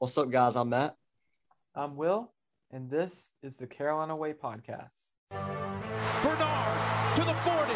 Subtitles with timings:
[0.00, 0.54] What's up, guys?
[0.54, 0.94] I'm Matt.
[1.74, 2.30] I'm Will,
[2.70, 5.10] and this is the Carolina Way Podcast.
[6.22, 7.74] Bernard to the 40.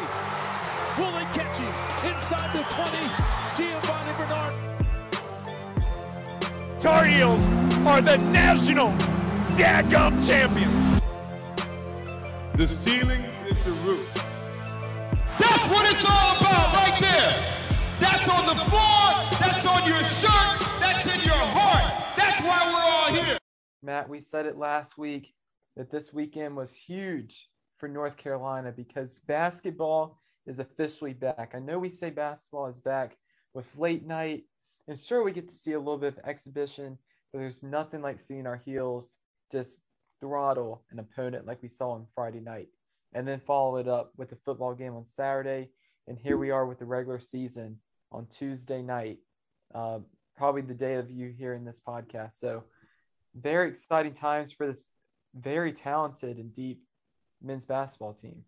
[0.99, 1.75] Will he catch him?
[2.15, 3.11] Inside the 20.
[3.57, 4.55] Giovani Bernard.
[6.81, 7.45] Tar Heels
[7.85, 8.91] are the national
[9.59, 11.03] daggum champions.
[12.55, 14.09] The ceiling is the roof.
[15.41, 17.35] That's what it's all about right there.
[17.99, 19.41] That's on the floor.
[19.41, 20.42] That's on your shirt.
[23.83, 25.35] Matt, we said it last week
[25.77, 27.49] that this weekend was huge
[27.79, 31.53] for North Carolina because basketball is officially back.
[31.55, 33.17] I know we say basketball is back
[33.55, 34.45] with late night,
[34.87, 36.97] and sure, we get to see a little bit of exhibition,
[37.33, 39.17] but there's nothing like seeing our heels
[39.51, 39.81] just
[40.21, 42.69] throttle an opponent like we saw on Friday night,
[43.15, 45.71] and then follow it up with a football game on Saturday.
[46.07, 47.79] And here we are with the regular season
[48.13, 49.19] on Tuesday night,
[49.75, 49.99] uh,
[50.37, 52.35] probably the day of you hearing this podcast.
[52.35, 52.65] So,
[53.35, 54.91] very exciting times for this
[55.35, 56.83] very talented and deep
[57.43, 58.45] men's basketball team.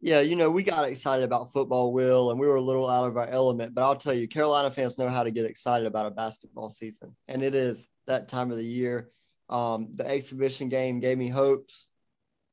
[0.00, 3.08] Yeah, you know, we got excited about football, Will, and we were a little out
[3.08, 3.74] of our element.
[3.74, 7.16] But I'll tell you, Carolina fans know how to get excited about a basketball season,
[7.26, 9.08] and it is that time of the year.
[9.48, 11.86] Um, the exhibition game gave me hopes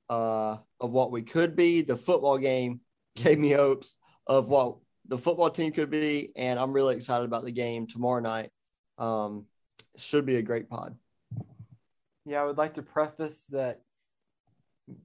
[0.10, 1.82] uh, of what we could be.
[1.82, 2.82] The football game
[3.16, 3.98] gave me hopes
[4.28, 8.22] of what the football team could be, and I'm really excited about the game tomorrow
[8.22, 8.52] night.
[8.98, 9.46] Um,
[9.98, 10.96] should be a great pod.
[12.26, 13.82] Yeah, I would like to preface that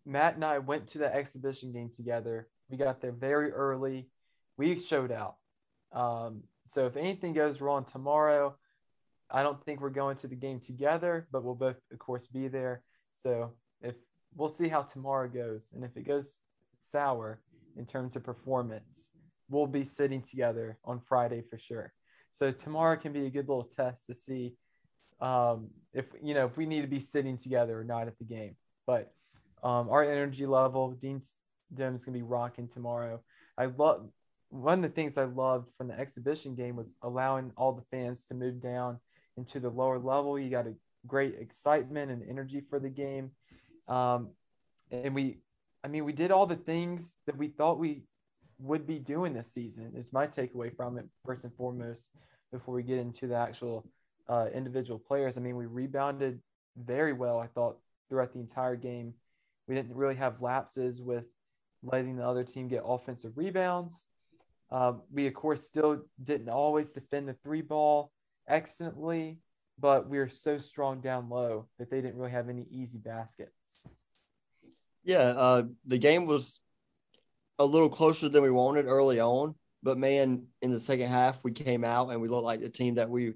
[0.04, 2.48] Matt and I went to the exhibition game together.
[2.68, 4.08] We got there very early.
[4.56, 5.36] We showed out.
[5.92, 8.56] Um, so if anything goes wrong tomorrow,
[9.30, 12.48] I don't think we're going to the game together, but we'll both, of course, be
[12.48, 12.82] there.
[13.12, 13.94] So if
[14.34, 16.34] we'll see how tomorrow goes, and if it goes
[16.78, 17.40] sour
[17.76, 19.10] in terms of performance,
[19.48, 21.92] we'll be sitting together on Friday for sure.
[22.32, 24.54] So tomorrow can be a good little test to see
[25.20, 28.24] um, if you know if we need to be sitting together or not at the
[28.24, 28.56] game.
[28.86, 29.12] But
[29.62, 31.36] um, our energy level, Dean's
[31.74, 33.20] Dome is gonna be rocking tomorrow.
[33.58, 34.08] I love
[34.50, 38.24] one of the things I loved from the exhibition game was allowing all the fans
[38.26, 39.00] to move down
[39.36, 40.38] into the lower level.
[40.38, 40.74] You got a
[41.06, 43.30] great excitement and energy for the game,
[43.88, 44.30] um,
[44.90, 45.38] and we,
[45.82, 48.04] I mean, we did all the things that we thought we
[48.58, 49.92] would be doing this season.
[49.96, 52.08] Is my takeaway from it first and foremost.
[52.52, 53.84] Before we get into the actual
[54.28, 56.40] uh, individual players, I mean, we rebounded
[56.76, 57.38] very well.
[57.38, 57.78] I thought
[58.08, 59.14] throughout the entire game
[59.66, 61.28] we didn't really have lapses with
[61.82, 64.04] letting the other team get offensive rebounds.
[64.70, 68.12] Um, we, of course, still didn't always defend the three ball
[68.48, 69.38] excellently,
[69.78, 73.86] but we were so strong down low that they didn't really have any easy baskets.
[75.04, 76.60] Yeah, uh, the game was
[77.58, 81.52] a little closer than we wanted early on, but man, in the second half, we
[81.52, 83.34] came out and we looked like the team that we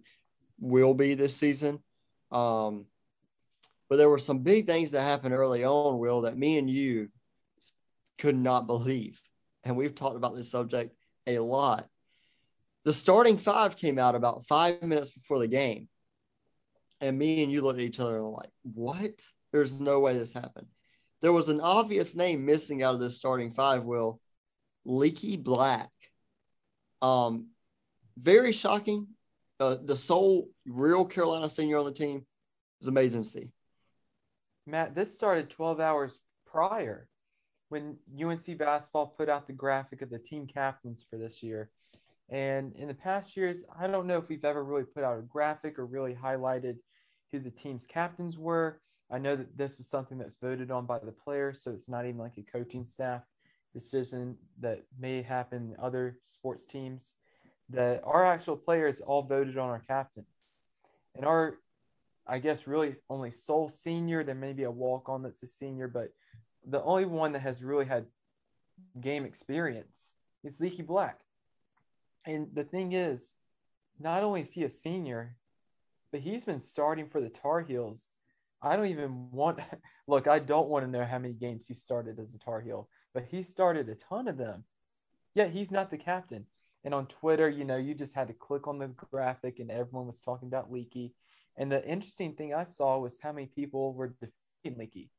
[0.60, 1.80] will be this season.
[2.30, 2.86] Um,
[3.88, 7.08] but there were some big things that happened early on, Will, that me and you
[8.18, 9.20] could not believe.
[9.64, 10.94] And we've talked about this subject
[11.26, 11.88] a lot.
[12.84, 15.88] The starting five came out about five minutes before the game.
[17.00, 19.22] And me and you looked at each other and were like, what?
[19.52, 20.66] There's no way this happened.
[21.20, 24.20] There was an obvious name missing out of this starting five, Will.
[24.84, 25.90] Leaky Black.
[27.02, 27.48] Um,
[28.16, 29.08] very shocking.
[29.60, 32.24] Uh, the sole real Carolina senior on the team
[32.80, 33.48] was amazing to see.
[34.66, 37.08] Matt, this started 12 hours prior
[37.68, 41.70] when UNC basketball put out the graphic of the team captains for this year.
[42.30, 45.22] And in the past years, I don't know if we've ever really put out a
[45.22, 46.76] graphic or really highlighted
[47.30, 48.80] who the team's captains were.
[49.10, 52.06] I know that this was something that's voted on by the players, so it's not
[52.06, 53.22] even like a coaching staff
[53.74, 57.14] decision that may happen in other sports teams.
[57.70, 60.26] That our actual players all voted on our captains.
[61.14, 61.56] And our
[62.26, 64.22] I guess really only sole senior.
[64.22, 66.12] There may be a walk on that's a senior, but
[66.64, 68.06] the only one that has really had
[69.00, 70.14] game experience
[70.44, 71.20] is Leaky Black.
[72.24, 73.32] And the thing is,
[73.98, 75.36] not only is he a senior,
[76.12, 78.10] but he's been starting for the Tar Heels.
[78.62, 79.58] I don't even want
[80.06, 82.88] look, I don't want to know how many games he started as a Tar Heel,
[83.12, 84.64] but he started a ton of them.
[85.34, 86.46] Yet he's not the captain.
[86.84, 90.06] And on Twitter, you know, you just had to click on the graphic and everyone
[90.06, 91.14] was talking about Leaky.
[91.56, 95.10] And the interesting thing I saw was how many people were defending Leaky.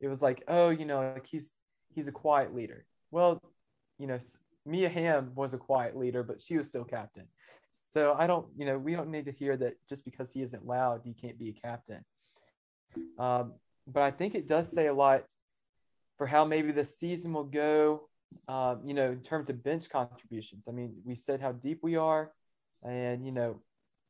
[0.00, 1.52] It was like, oh, you know, like he's
[1.94, 2.86] he's a quiet leader.
[3.10, 3.38] Well,
[3.98, 4.18] you know,
[4.66, 7.26] Mia Hamm was a quiet leader, but she was still captain.
[7.92, 10.66] So I don't, you know, we don't need to hear that just because he isn't
[10.66, 12.04] loud, he can't be a captain.
[13.18, 13.54] Um,
[13.86, 15.24] but I think it does say a lot
[16.18, 18.08] for how maybe the season will go.
[18.46, 20.66] Um, you know, in terms of bench contributions.
[20.68, 22.32] I mean, we said how deep we are,
[22.82, 23.62] and you know,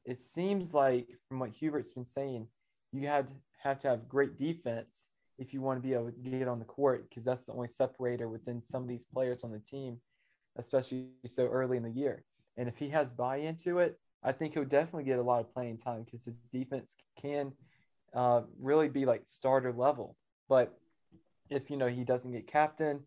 [0.04, 2.48] it seems like from what Hubert's been saying,
[2.92, 3.28] you had
[3.62, 5.08] have to have great defense
[5.38, 7.68] if you want to be able to get on the court because that's the only
[7.68, 9.98] separator within some of these players on the team,
[10.56, 12.24] especially so early in the year.
[12.56, 15.52] And if he has buy into it, I think he'll definitely get a lot of
[15.52, 17.52] playing time because his defense can
[18.14, 20.16] uh, really be like starter level.
[20.48, 20.78] But
[21.50, 23.00] if you know he doesn't get captain,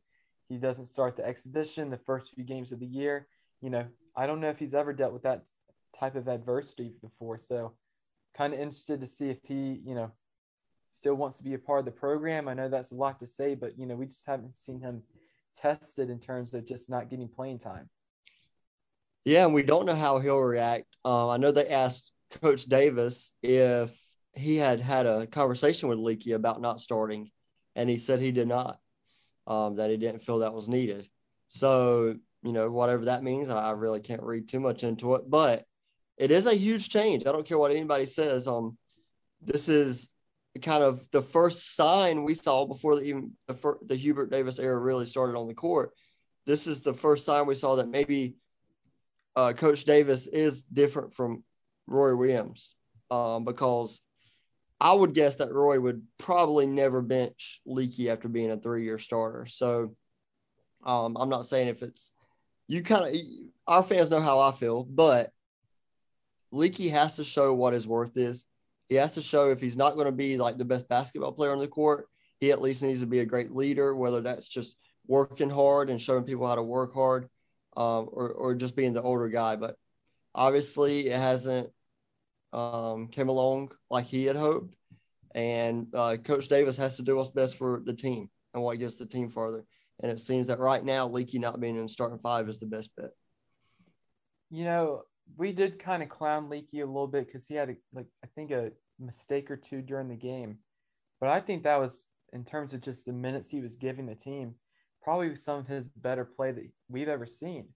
[0.49, 3.27] he doesn't start the exhibition the first few games of the year.
[3.61, 3.85] You know,
[4.15, 5.45] I don't know if he's ever dealt with that
[5.97, 7.37] type of adversity before.
[7.37, 7.73] So,
[8.35, 10.11] kind of interested to see if he, you know,
[10.89, 12.47] still wants to be a part of the program.
[12.47, 15.03] I know that's a lot to say, but you know, we just haven't seen him
[15.55, 17.89] tested in terms of just not getting playing time.
[19.25, 20.85] Yeah, and we don't know how he'll react.
[21.03, 22.11] Um, I know they asked
[22.41, 23.91] Coach Davis if
[24.33, 27.31] he had had a conversation with Leaky about not starting,
[27.75, 28.79] and he said he did not.
[29.47, 31.07] Um, that he didn't feel that was needed.
[31.47, 35.29] So you know, whatever that means, I really can't read too much into it.
[35.29, 35.65] But
[36.17, 37.25] it is a huge change.
[37.25, 38.47] I don't care what anybody says.
[38.47, 38.77] Um,
[39.41, 40.09] this is
[40.61, 44.77] kind of the first sign we saw before the, even the, the Hubert Davis era
[44.79, 45.91] really started on the court.
[46.45, 48.35] This is the first sign we saw that maybe
[49.35, 51.43] uh, Coach Davis is different from
[51.85, 52.75] Roy Williams
[53.11, 53.99] um, because
[54.79, 58.99] I would guess that Roy would probably never bench Leaky after being a three year
[58.99, 59.45] starter.
[59.47, 59.95] So
[60.85, 62.11] um, I'm not saying if it's
[62.67, 63.21] you kind of
[63.65, 65.31] our fans know how I feel, but
[66.51, 68.45] Leaky has to show what his worth is.
[68.89, 71.51] He has to show if he's not going to be like the best basketball player
[71.51, 72.07] on the court,
[72.39, 74.77] he at least needs to be a great leader, whether that's just
[75.07, 77.27] working hard and showing people how to work hard,
[77.75, 79.55] um, or or just being the older guy.
[79.55, 79.75] But
[80.35, 81.69] obviously, it hasn't
[82.53, 84.75] um, came along like he had hoped,
[85.35, 88.97] and uh, Coach Davis has to do what's best for the team and what gets
[88.97, 89.63] the team farther.
[90.01, 92.95] And it seems that right now, Leaky not being in starting five is the best
[92.95, 93.11] bet.
[94.49, 95.01] You know,
[95.35, 98.27] we did kind of clown Leaky a little bit because he had a, like I
[98.35, 100.59] think a mistake or two during the game,
[101.19, 102.03] but I think that was
[102.33, 104.55] in terms of just the minutes he was giving the team,
[105.01, 107.67] probably some of his better play that we've ever seen.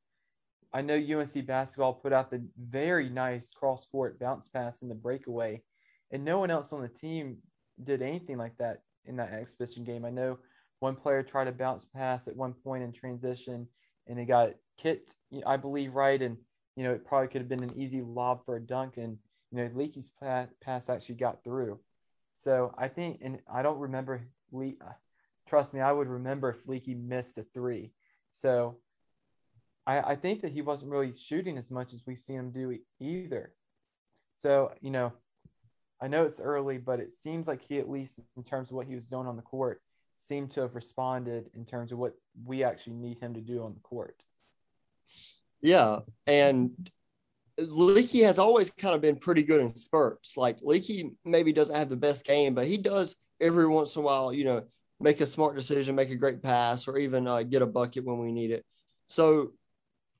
[0.74, 4.96] I know UNC basketball put out the very nice cross court bounce pass in the
[4.96, 5.62] breakaway,
[6.12, 7.38] and no one else on the team
[7.84, 10.06] did anything like that in that exhibition game.
[10.06, 10.40] I know
[10.80, 13.68] one player tried to bounce pass at one point in transition,
[14.08, 15.14] and it got kicked,
[15.46, 16.38] I believe, right, and
[16.76, 19.18] you know, it probably could have been an easy lob for a dunk, and
[19.52, 21.80] you know, Leaky's pass actually got through.
[22.38, 24.28] So I think, and I don't remember.
[24.52, 24.94] Le- uh,
[25.48, 27.92] trust me, I would remember if Leaky missed a three.
[28.32, 28.78] So
[29.86, 32.78] I, I think that he wasn't really shooting as much as we've seen him do
[33.00, 33.54] either.
[34.38, 35.14] So you know,
[36.02, 38.88] I know it's early, but it seems like he, at least in terms of what
[38.88, 39.82] he was doing on the court,
[40.16, 42.14] seemed to have responded in terms of what
[42.46, 44.22] we actually need him to do on the court.
[45.62, 46.90] Yeah, and
[47.58, 50.38] Leaky has always kind of been pretty good in spurts.
[50.38, 54.06] Like Leaky maybe doesn't have the best game, but he does every once in a
[54.06, 54.64] while, you know,
[55.00, 58.20] make a smart decision, make a great pass, or even uh, get a bucket when
[58.20, 58.66] we need it.
[59.08, 59.54] So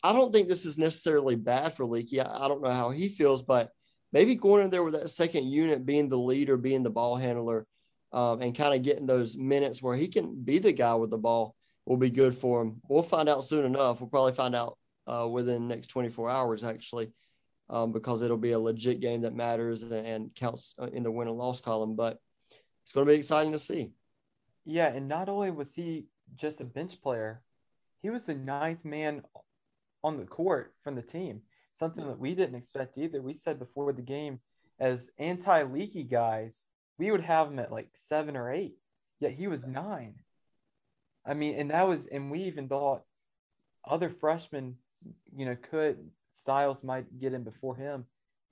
[0.04, 2.20] I don't think this is necessarily bad for Leaky.
[2.20, 3.70] I, I don't know how he feels, but
[4.12, 7.66] maybe going in there with that second unit, being the leader, being the ball handler,
[8.12, 11.18] um, and kind of getting those minutes where he can be the guy with the
[11.18, 11.56] ball
[11.86, 12.82] will be good for him.
[12.88, 14.02] We'll find out soon enough.
[14.02, 14.78] We'll probably find out
[15.08, 17.12] uh, within the next 24 hours, actually,
[17.70, 21.28] um, because it'll be a legit game that matters and, counts uh, in the win
[21.28, 21.96] and loss column.
[21.96, 22.20] But
[22.84, 23.92] it's going to be exciting to see.
[24.66, 26.06] Yeah, and not only was he
[26.36, 27.42] just a bench player,
[28.02, 29.24] he was the ninth man
[30.04, 31.42] on the court from the team.
[31.74, 33.22] Something that we didn't expect either.
[33.22, 34.40] We said before the game,
[34.80, 36.66] as anti-leaky guys,
[36.98, 38.76] we would have him at like seven or eight.
[39.20, 40.16] Yet he was nine.
[41.26, 43.04] I mean, and that was, and we even thought
[43.88, 44.78] other freshmen
[45.36, 45.98] you know, could
[46.34, 48.06] Styles might get in before him,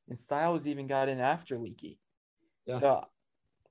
[0.08, 2.00] and Styles even got in after Leaky.
[2.66, 2.80] Yeah.
[2.80, 3.06] So,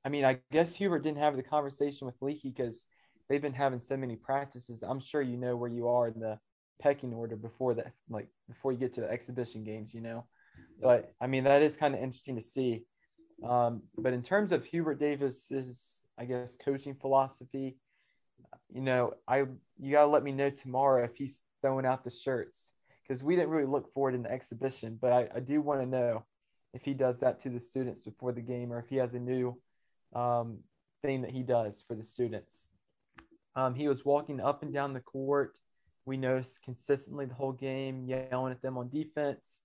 [0.04, 2.86] I mean, I guess Hubert didn't have the conversation with Leaky because
[3.28, 4.82] they've been having so many practices.
[4.82, 6.38] I'm sure you know where you are in the
[6.80, 10.24] pecking order before that, like before you get to the exhibition games, you know.
[10.80, 12.84] But I mean, that is kind of interesting to see.
[13.46, 17.76] Um, but in terms of Hubert Davis's, I guess, coaching philosophy,
[18.72, 19.38] you know, I
[19.78, 23.50] you gotta let me know tomorrow if he's throwing out the shirts because we didn't
[23.50, 24.98] really look for it in the exhibition.
[25.00, 26.24] But I, I do want to know
[26.74, 29.18] if he does that to the students before the game or if he has a
[29.18, 29.58] new
[30.14, 30.58] um,
[31.02, 32.66] thing that he does for the students.
[33.56, 35.54] Um, he was walking up and down the court.
[36.08, 39.62] We noticed consistently the whole game, yelling at them on defense.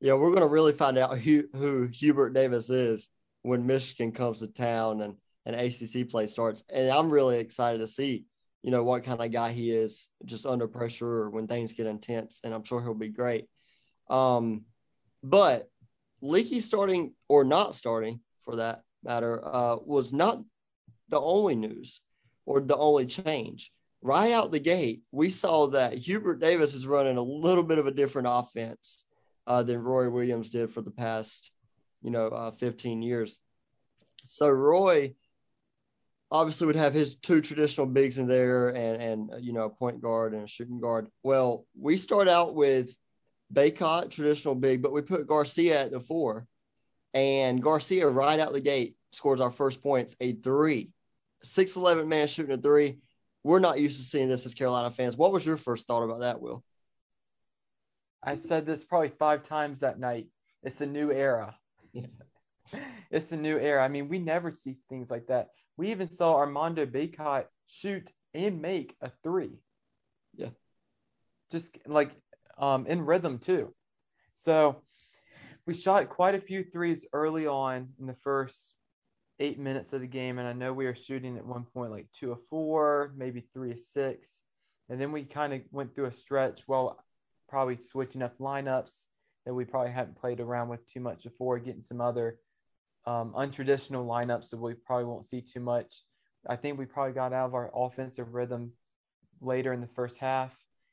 [0.00, 3.08] Yeah, we're going to really find out who, who Hubert Davis is
[3.42, 5.14] when Michigan comes to town and,
[5.46, 6.64] and ACC play starts.
[6.72, 8.26] And I'm really excited to see
[8.62, 12.40] you know what kind of guy he is just under pressure when things get intense
[12.42, 13.46] and i'm sure he'll be great
[14.08, 14.62] um,
[15.22, 15.68] but
[16.24, 20.42] Leaky starting or not starting for that matter uh, was not
[21.10, 22.00] the only news
[22.46, 23.70] or the only change.
[24.04, 27.86] Right out the gate, we saw that Hubert Davis is running a little bit of
[27.86, 29.06] a different offense
[29.46, 31.50] uh, than Roy Williams did for the past,
[32.02, 33.40] you know, uh, 15 years.
[34.26, 35.14] So Roy
[36.30, 39.70] obviously would have his two traditional bigs in there and and uh, you know a
[39.70, 41.08] point guard and a shooting guard.
[41.22, 42.94] Well, we start out with
[43.54, 46.46] Bacot, traditional big, but we put Garcia at the four,
[47.14, 50.90] and Garcia right out the gate scores our first points, a three,
[51.42, 52.98] six eleven man shooting a three.
[53.44, 55.16] We're not used to seeing this as Carolina fans.
[55.16, 56.64] What was your first thought about that, Will?
[58.22, 60.28] I said this probably five times that night.
[60.62, 61.54] It's a new era.
[61.92, 62.06] Yeah.
[63.10, 63.84] it's a new era.
[63.84, 65.48] I mean, we never see things like that.
[65.76, 69.60] We even saw Armando Bacot shoot and make a three.
[70.34, 70.50] Yeah.
[71.52, 72.12] Just like
[72.56, 73.74] um, in rhythm, too.
[74.36, 74.82] So
[75.66, 78.73] we shot quite a few threes early on in the first
[79.40, 80.38] eight minutes of the game.
[80.38, 83.72] And I know we were shooting at one point like two of four, maybe three
[83.72, 84.40] of six.
[84.88, 86.98] And then we kind of went through a stretch while
[87.48, 89.04] probably switching up lineups
[89.46, 92.38] that we probably hadn't played around with too much before, getting some other
[93.06, 96.02] um, untraditional lineups that we probably won't see too much.
[96.48, 98.72] I think we probably got out of our offensive rhythm
[99.40, 100.52] later in the first half,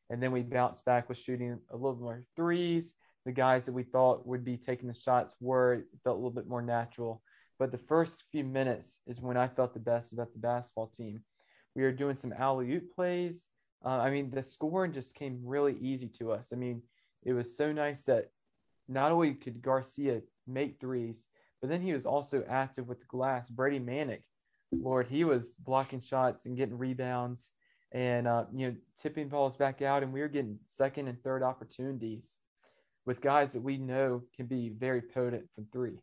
[0.09, 2.93] and then we bounced back with shooting a little more threes.
[3.25, 6.47] The guys that we thought would be taking the shots were felt a little bit
[6.47, 7.21] more natural.
[7.61, 11.21] But the first few minutes is when I felt the best about the basketball team.
[11.75, 13.49] We were doing some alley oop plays.
[13.85, 16.49] Uh, I mean, the scoring just came really easy to us.
[16.51, 16.81] I mean,
[17.23, 18.31] it was so nice that
[18.87, 21.27] not only could Garcia make threes,
[21.61, 23.47] but then he was also active with the glass.
[23.47, 24.23] Brady Manek,
[24.71, 27.51] Lord, he was blocking shots and getting rebounds
[27.91, 31.43] and uh, you know tipping balls back out, and we were getting second and third
[31.43, 32.39] opportunities
[33.05, 35.99] with guys that we know can be very potent from three.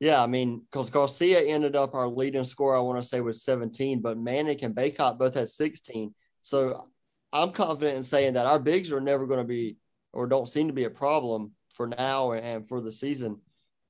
[0.00, 3.42] Yeah, I mean, because Garcia ended up our leading scorer, I want to say was
[3.44, 6.14] 17, but Manek and Bacot both had 16.
[6.40, 6.84] So
[7.32, 9.76] I'm confident in saying that our bigs are never going to be
[10.12, 13.40] or don't seem to be a problem for now and for the season.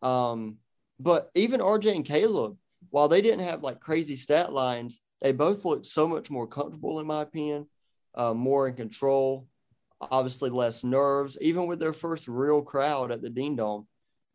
[0.03, 0.57] Um,
[0.99, 2.57] but even RJ and Caleb,
[2.91, 7.01] while they didn't have like crazy stat lines, they both looked so much more comfortable,
[7.01, 7.67] in my opinion,
[8.15, 9.47] uh, more in control,
[10.01, 11.37] obviously less nerves.
[11.41, 13.87] Even with their first real crowd at the Dean Dome,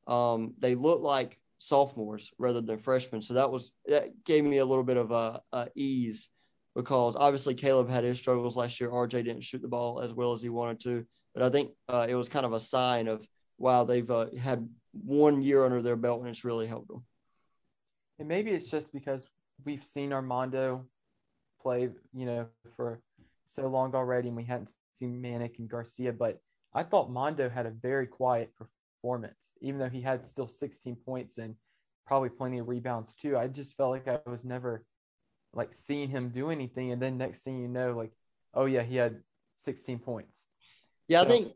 [0.08, 3.22] um, they looked like sophomores rather than freshmen.
[3.22, 6.30] So that was that gave me a little bit of a, a ease
[6.76, 8.90] because obviously Caleb had his struggles last year.
[8.90, 12.08] RJ didn't shoot the ball as well as he wanted to, but I think uh,
[12.10, 13.26] it was kind of a sign of
[13.58, 17.04] wow they've uh, had one year under their belt and it's really helped them.
[18.18, 19.22] And maybe it's just because
[19.66, 20.86] we've seen Armando
[21.62, 23.00] play, you know, for
[23.46, 26.14] so long already, and we hadn't seen Manek and Garcia.
[26.14, 26.40] But
[26.74, 28.52] I thought Mondo had a very quiet
[29.02, 31.56] performance, even though he had still 16 points and
[32.06, 33.38] probably plenty of rebounds too.
[33.38, 34.84] I just felt like I was never
[35.54, 38.12] like seeing him do anything, and then next thing you know, like,
[38.54, 39.22] oh yeah, he had
[39.56, 40.46] 16 points.
[41.08, 41.54] Yeah, so, I think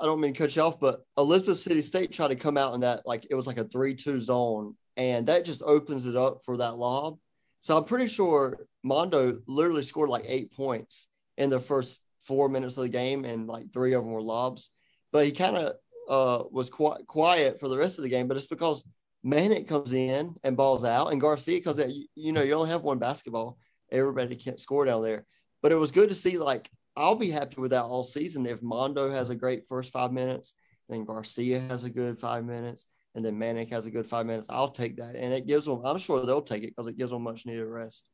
[0.00, 2.74] I don't mean to cut you off, but Elizabeth City State tried to come out
[2.74, 6.40] in that like it was like a three-two zone, and that just opens it up
[6.44, 7.18] for that lob.
[7.60, 12.76] So I'm pretty sure Mondo literally scored like eight points in the first four minutes
[12.76, 14.70] of the game, and like three of them were lobs.
[15.12, 15.74] But he kind of
[16.08, 18.26] uh, was qu- quiet for the rest of the game.
[18.26, 18.84] But it's because
[19.24, 21.90] Manek comes in and balls out, and Garcia comes in.
[21.90, 23.58] You, you know, you only have one basketball.
[23.90, 25.24] Everybody can't score down there.
[25.62, 28.62] But it was good to see like I'll be happy with that all season if
[28.62, 30.54] Mondo has a great first five minutes,
[30.88, 34.48] then Garcia has a good five minutes, and then Manek has a good five minutes.
[34.50, 35.84] I'll take that, and it gives them.
[35.84, 38.08] I'm sure they'll take it because it gives them much needed rest.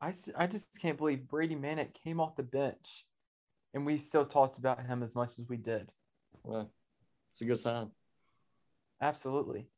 [0.00, 3.06] I, I just can't believe Brady Manek came off the bench,
[3.72, 5.88] and we still talked about him as much as we did.
[6.42, 6.70] Well,
[7.36, 7.90] it's a good sign.
[8.98, 9.68] Absolutely,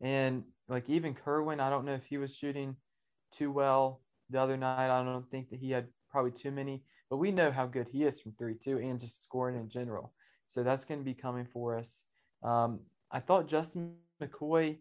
[0.00, 2.76] and like even Kerwin, I don't know if he was shooting
[3.36, 4.00] too well
[4.30, 4.90] the other night.
[4.90, 8.04] I don't think that he had probably too many, but we know how good he
[8.04, 10.12] is from three, too, and just scoring in general.
[10.46, 12.04] So that's going to be coming for us.
[12.44, 14.78] Um, I thought Justin McKoy,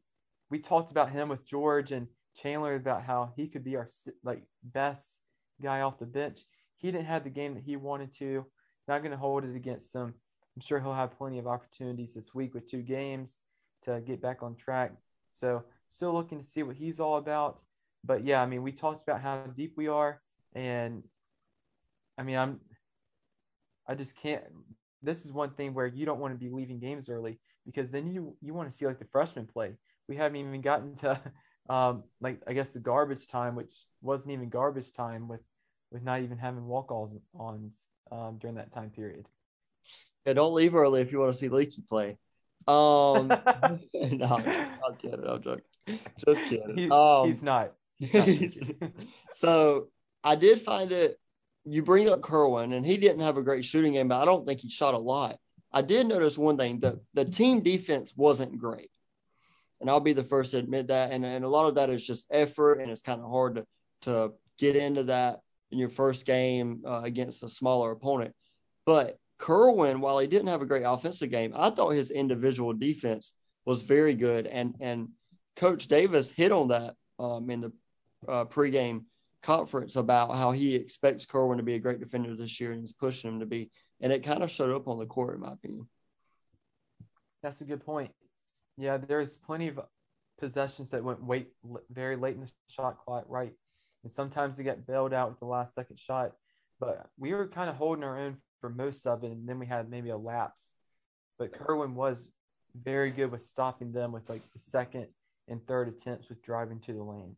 [0.52, 3.90] we talked about him with George and Chandler about how he could be our
[4.24, 5.20] like best
[5.60, 6.42] guy off the bench.
[6.78, 8.46] He didn't have the game that he wanted to.
[8.88, 10.14] Not going to hold it against him.
[10.60, 13.40] I'm sure he'll have plenty of opportunities this week with two games
[13.84, 14.92] to get back on track.
[15.30, 17.62] So still looking to see what he's all about.
[18.04, 20.20] But yeah, I mean, we talked about how deep we are,
[20.54, 21.04] and
[22.18, 22.60] I mean, I'm,
[23.88, 24.44] I just can't.
[25.02, 28.12] This is one thing where you don't want to be leaving games early because then
[28.12, 29.78] you you want to see like the freshmen play.
[30.10, 31.22] We haven't even gotten to,
[31.70, 35.42] um, like I guess the garbage time, which wasn't even garbage time with,
[35.90, 37.72] with not even having walk-ons on
[38.12, 39.26] um, during that time period.
[40.30, 42.16] Yeah, don't leave early if you want to see Leaky play.
[42.68, 43.28] Um,
[43.96, 45.26] no, I'm kidding.
[45.28, 45.64] I'm joking.
[46.24, 46.78] Just kidding.
[46.78, 47.72] He- um, he's not.
[47.98, 48.92] He's not
[49.32, 49.88] so
[50.24, 51.20] I did find it.
[51.66, 54.46] You bring up Kerwin, and he didn't have a great shooting game, but I don't
[54.46, 55.40] think he shot a lot.
[55.74, 58.92] I did notice one thing: the the team defense wasn't great,
[59.82, 61.12] and I'll be the first to admit that.
[61.12, 63.66] And, and a lot of that is just effort, and it's kind of hard to
[64.02, 65.40] to get into that
[65.72, 68.36] in your first game uh, against a smaller opponent.
[68.86, 73.34] But Kerwin, while he didn't have a great offensive game, I thought his individual defense
[73.66, 75.10] was very good, and and
[75.56, 77.72] Coach Davis hit on that um, in the
[78.28, 79.04] uh, pregame
[79.42, 82.94] conference about how he expects Kerwin to be a great defender this year and he's
[82.94, 83.72] pushing him to be.
[84.02, 85.88] And it kind of showed up on the court, in my opinion.
[87.44, 88.12] That's a good point.
[88.78, 89.80] Yeah, there's plenty of
[90.40, 91.50] possessions that went wait
[91.92, 93.54] very late in the shot clock, right?
[94.04, 96.34] And sometimes they get bailed out with the last second shot.
[96.80, 99.66] But we were kind of holding our own for most of it, and then we
[99.66, 100.74] had maybe a lapse.
[101.38, 102.28] But Kerwin was
[102.76, 105.08] very good with stopping them with like the second
[105.48, 107.36] and third attempts with driving to the lane.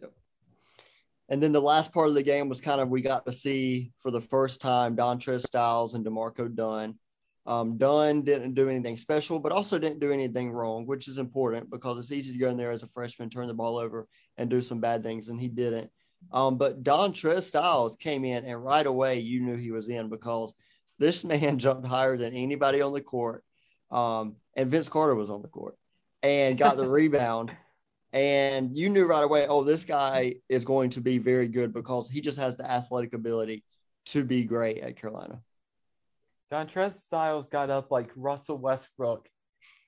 [0.00, 0.12] Yep.
[1.28, 3.92] And then the last part of the game was kind of we got to see
[4.00, 6.98] for the first time Dontrez Styles and D'Marco Dunn.
[7.46, 11.70] Um, Dunn didn't do anything special, but also didn't do anything wrong, which is important
[11.70, 14.50] because it's easy to go in there as a freshman, turn the ball over, and
[14.50, 15.90] do some bad things, and he didn't.
[16.32, 20.54] Um, but Dontrez Styles came in, and right away you knew he was in because
[20.98, 23.44] this man jumped higher than anybody on the court.
[23.90, 25.76] Um, and Vince Carter was on the court
[26.22, 27.54] and got the rebound
[28.16, 32.08] and you knew right away, oh, this guy is going to be very good because
[32.08, 33.62] he just has the athletic ability
[34.06, 35.42] to be great at Carolina.
[36.50, 39.28] Dontrez Styles got up like Russell Westbrook,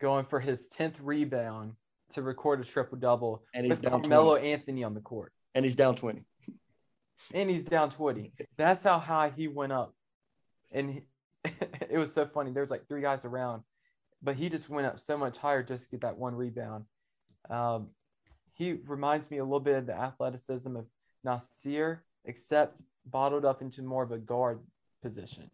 [0.01, 1.73] going for his tenth rebound
[2.11, 4.53] to record a triple double, And he's with down Carmelo 20.
[4.53, 6.25] Anthony on the court, And he's down 20.
[7.35, 8.33] And he's down twenty.
[8.57, 9.95] That's how high he went up,
[10.73, 11.03] and he,
[11.91, 12.53] it was so funny.
[12.53, 13.63] There was like three guys around,
[14.23, 16.85] but he just went up so much higher just to get that one rebound.
[17.51, 17.89] Um,
[18.55, 20.87] he reminds me a little bit of the athleticism of
[21.25, 24.61] Nassir, except bottled up into more of a guard
[25.03, 25.51] position.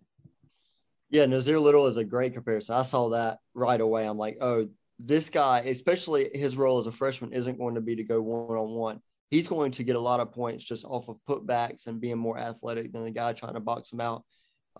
[1.11, 2.75] Yeah, Nassir Little is a great comparison.
[2.75, 4.07] I saw that right away.
[4.07, 7.97] I'm like, oh, this guy, especially his role as a freshman, isn't going to be
[7.97, 9.01] to go one on one.
[9.35, 12.39] He's going to get a lot of points just off of putbacks and being more
[12.39, 14.23] athletic than the guy trying to box him out.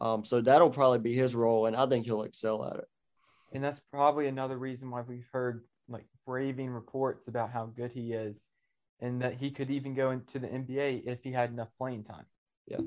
[0.01, 2.85] Um, so that'll probably be his role, and I think he'll excel at it.
[3.53, 8.13] And that's probably another reason why we've heard like braving reports about how good he
[8.13, 8.47] is
[9.01, 12.27] and that he could even go into the NBA if he had enough playing time.
[12.69, 12.79] Yeah,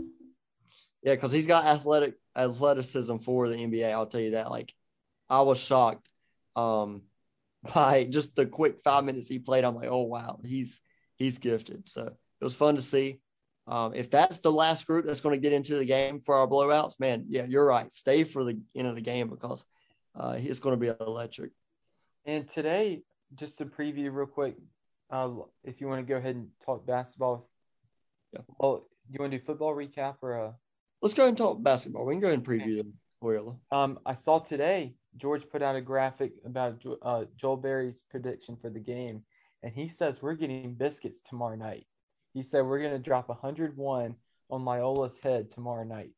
[1.03, 3.91] yeah, because he's got athletic athleticism for the NBA.
[3.91, 4.49] I'll tell you that.
[4.49, 4.73] Like,
[5.29, 6.09] I was shocked
[6.55, 7.01] um,
[7.75, 9.65] by just the quick five minutes he played.
[9.65, 10.79] I'm like, oh wow, he's
[11.17, 11.87] he's gifted.
[11.89, 13.19] So it was fun to see.
[13.67, 16.47] Um, if that's the last group that's going to get into the game for our
[16.47, 17.91] blowouts, man, yeah, you're right.
[17.91, 19.65] Stay for the end of the game because
[20.15, 21.51] uh, it's going to be electric.
[22.25, 23.03] And today,
[23.35, 24.55] just to preview real quick,
[25.09, 25.29] uh,
[25.63, 27.49] if you want to go ahead and talk basketball.
[28.33, 28.41] Yeah.
[28.57, 30.55] Well, you want to do football recap or a?
[31.01, 32.05] Let's go ahead and talk basketball.
[32.05, 33.55] We can go ahead and preview them, Loyola.
[33.71, 38.69] Um, I saw today George put out a graphic about uh, Joel Berry's prediction for
[38.69, 39.23] the game,
[39.63, 41.87] and he says we're getting biscuits tomorrow night.
[42.33, 44.15] He said we're going to drop 101
[44.49, 46.11] on Loyola's head tomorrow night.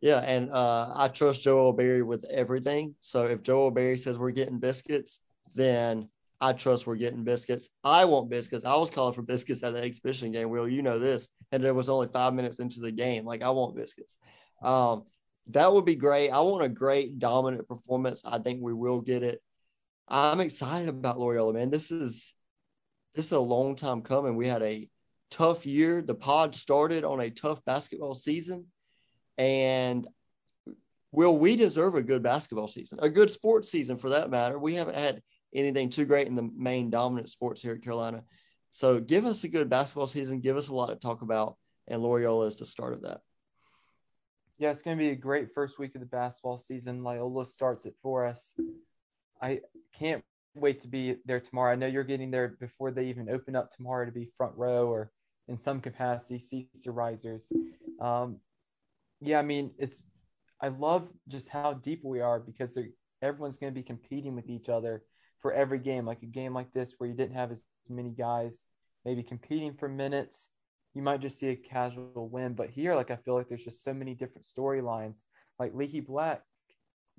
[0.00, 2.94] Yeah, and uh, I trust Joel Berry with everything.
[3.00, 5.20] So if Joel Berry says we're getting biscuits,
[5.54, 6.08] then
[6.40, 7.68] I trust we're getting biscuits.
[7.82, 8.64] I want biscuits.
[8.64, 10.50] I was calling for biscuits at the exhibition game.
[10.50, 11.28] Will you know this?
[11.50, 13.24] And there was only five minutes into the game.
[13.24, 14.18] Like I want biscuits.
[14.62, 15.04] Um,
[15.48, 16.30] that would be great.
[16.30, 18.22] I want a great dominant performance.
[18.24, 19.42] I think we will get it.
[20.06, 21.70] I'm excited about Loyola, man.
[21.70, 22.34] This is
[23.18, 24.36] this is a long time coming.
[24.36, 24.88] We had a
[25.28, 26.02] tough year.
[26.02, 28.66] The pod started on a tough basketball season.
[29.36, 30.06] And
[31.10, 34.56] will we deserve a good basketball season, a good sports season for that matter?
[34.56, 35.20] We haven't had
[35.52, 38.22] anything too great in the main dominant sports here at Carolina.
[38.70, 40.38] So give us a good basketball season.
[40.38, 41.56] Give us a lot to talk about.
[41.88, 43.18] And Loyola is the start of that.
[44.58, 47.02] Yeah, it's going to be a great first week of the basketball season.
[47.02, 48.54] Loyola starts it for us.
[49.42, 50.22] I can't
[50.60, 51.72] wait to be there tomorrow.
[51.72, 54.88] I know you're getting there before they even open up tomorrow to be front row
[54.88, 55.10] or
[55.48, 57.50] in some capacity seats or risers.
[58.00, 58.40] Um,
[59.20, 60.02] yeah, I mean, it's
[60.60, 62.78] I love just how deep we are because
[63.22, 65.02] everyone's going to be competing with each other
[65.40, 66.04] for every game.
[66.04, 68.66] Like a game like this where you didn't have as many guys
[69.04, 70.48] maybe competing for minutes,
[70.94, 72.54] you might just see a casual win.
[72.54, 75.20] But here, like I feel like there's just so many different storylines.
[75.58, 76.42] Like Leaky Black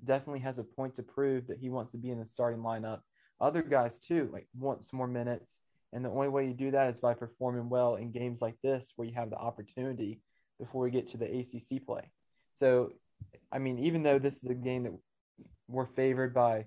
[0.02, 3.00] definitely has a point to prove that he wants to be in the starting lineup.
[3.40, 5.58] Other guys too, like want some more minutes.
[5.92, 8.92] And the only way you do that is by performing well in games like this
[8.96, 10.20] where you have the opportunity
[10.58, 12.10] before we get to the ACC play.
[12.54, 12.92] So,
[13.50, 14.92] I mean, even though this is a game that
[15.68, 16.66] we're favored by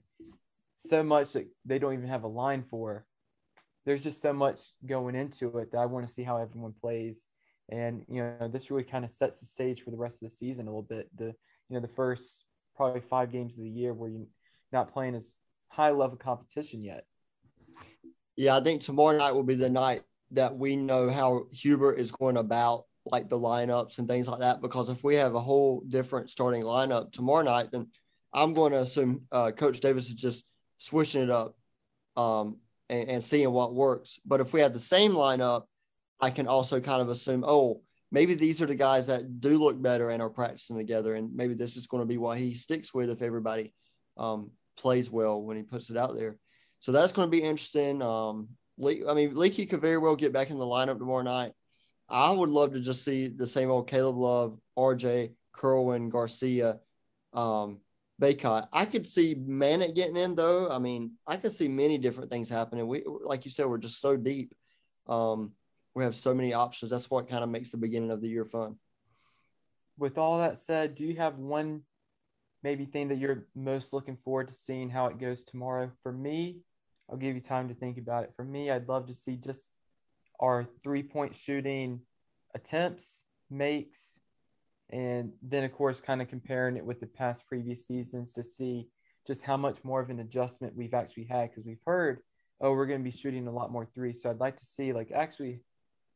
[0.78, 3.06] so much that they don't even have a line for.
[3.86, 7.26] There's just so much going into it that I want to see how everyone plays.
[7.70, 10.36] And you know, this really kind of sets the stage for the rest of the
[10.36, 11.10] season a little bit.
[11.18, 11.34] The
[11.70, 14.28] you know, the first probably five games of the year where you're
[14.72, 15.36] not playing as
[15.74, 17.06] high level competition yet.
[18.36, 22.12] Yeah, I think tomorrow night will be the night that we know how Hubert is
[22.12, 24.62] going about like the lineups and things like that.
[24.62, 27.88] Because if we have a whole different starting lineup tomorrow night, then
[28.34, 30.46] I'm going to assume uh, Coach Davis is just
[30.78, 31.56] switching it up
[32.16, 32.58] um,
[32.90, 34.20] and, and seeing what works.
[34.26, 35.64] But if we have the same lineup,
[36.20, 37.82] I can also kind of assume, oh,
[38.12, 41.56] maybe these are the guys that do look better and are practicing together, and maybe
[41.56, 43.74] this is going to be what he sticks with if everybody
[44.18, 46.38] um, plays well when he puts it out there.
[46.80, 48.02] So that's going to be interesting.
[48.02, 48.50] Um,
[48.84, 51.54] I mean, Leaky could very well get back in the lineup tomorrow night.
[52.10, 56.80] I would love to just see the same old Caleb Love, RJ, Kerwin, Garcia,
[57.34, 57.80] um,
[58.22, 58.68] Bacot.
[58.72, 60.70] I could see Manek getting in though.
[60.70, 62.88] I mean, I could see many different things happening.
[62.88, 64.54] We, like you said, we're just so deep.
[65.08, 65.54] Um,
[65.96, 66.92] we have so many options.
[66.92, 68.76] That's what kind of makes the beginning of the year fun.
[69.98, 71.84] With all that said, do you have one
[72.64, 75.92] maybe thing that you're most looking forward to seeing how it goes tomorrow?
[76.02, 76.62] For me,
[77.10, 78.34] I'll give you time to think about it.
[78.36, 79.72] For me, I'd love to see just
[80.40, 82.02] our three point shooting
[82.56, 84.20] attempts, makes,
[84.90, 88.88] and then, of course, kind of comparing it with the past previous seasons to see
[89.26, 92.20] just how much more of an adjustment we've actually had because we've heard,
[92.62, 94.22] oh, we're going to be shooting a lot more threes.
[94.22, 95.62] So I'd like to see, like, actually,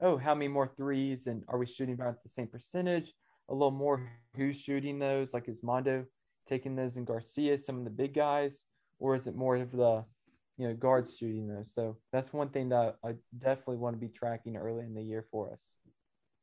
[0.01, 3.13] oh, how many more threes and are we shooting about the same percentage?
[3.49, 5.33] A little more who's shooting those?
[5.33, 6.05] Like, is Mondo
[6.47, 8.63] taking those and Garcia, some of the big guys,
[8.99, 10.05] or is it more of the
[10.57, 11.71] you know guards shooting those.
[11.73, 15.25] So that's one thing that I definitely want to be tracking early in the year
[15.31, 15.75] for us.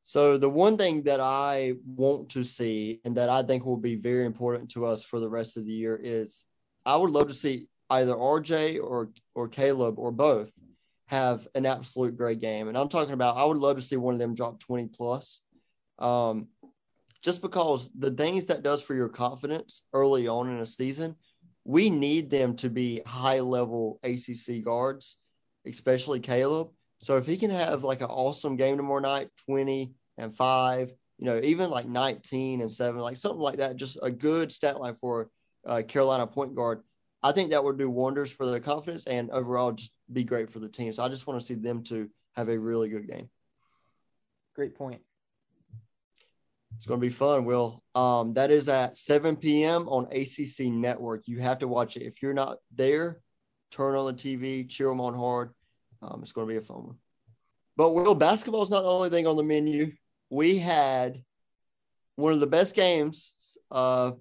[0.02, 3.96] So the one thing that I want to see and that I think will be
[3.96, 6.44] very important to us for the rest of the year is
[6.84, 10.52] I would love to see either RJ or or Caleb or both
[11.06, 12.68] have an absolute great game.
[12.68, 15.40] And I'm talking about I would love to see one of them drop 20 plus.
[15.98, 16.48] Um,
[17.24, 21.16] just because the things that does for your confidence early on in a season
[21.64, 25.16] we need them to be high level ACC guards,
[25.66, 26.68] especially Caleb.
[26.98, 31.26] So if he can have like an awesome game tomorrow night, 20 and five, you
[31.26, 34.94] know, even like 19 and seven, like something like that, just a good stat line
[34.94, 35.30] for
[35.66, 36.82] uh, Carolina point guard.
[37.22, 40.58] I think that would do wonders for their confidence and overall just be great for
[40.58, 40.92] the team.
[40.92, 43.30] So I just want to see them to have a really good game.
[44.54, 45.00] Great point.
[46.76, 47.82] It's going to be fun, Will.
[47.94, 49.88] Um, that is at 7 p.m.
[49.88, 51.26] on ACC Network.
[51.26, 52.02] You have to watch it.
[52.02, 53.20] If you're not there,
[53.70, 55.50] turn on the TV, cheer them on hard.
[56.02, 56.96] Um, it's going to be a fun one.
[57.76, 59.92] But, Will, basketball is not the only thing on the menu.
[60.30, 61.22] We had
[62.16, 64.12] one of the best games, uh,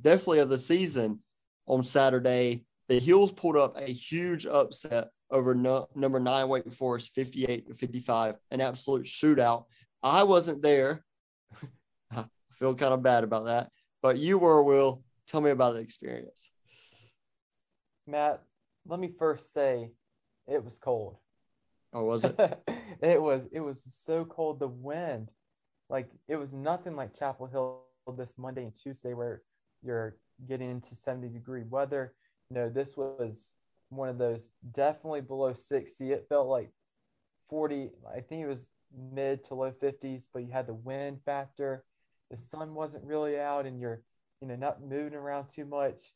[0.00, 1.20] definitely of the season
[1.66, 2.64] on Saturday.
[2.88, 7.74] The Heels pulled up a huge upset over no, number nine Wake Forest, 58 to
[7.74, 9.64] 55, an absolute shootout.
[10.02, 11.04] I wasn't there
[12.58, 13.70] feel kind of bad about that.
[14.02, 15.02] But you were, Will.
[15.26, 16.50] Tell me about the experience.
[18.06, 18.42] Matt,
[18.86, 19.90] let me first say
[20.46, 21.16] it was cold.
[21.92, 22.38] Oh, was it?
[23.00, 24.60] it was it was so cold.
[24.60, 25.30] The wind,
[25.88, 27.82] like it was nothing like Chapel Hill
[28.16, 29.42] this Monday and Tuesday where
[29.82, 30.16] you're
[30.46, 32.14] getting into 70 degree weather.
[32.50, 33.54] No, this was
[33.88, 36.12] one of those definitely below 60.
[36.12, 36.70] It felt like
[37.48, 41.84] 40, I think it was mid to low 50s, but you had the wind factor
[42.30, 44.02] the sun wasn't really out and you're
[44.40, 46.12] you know not moving around too much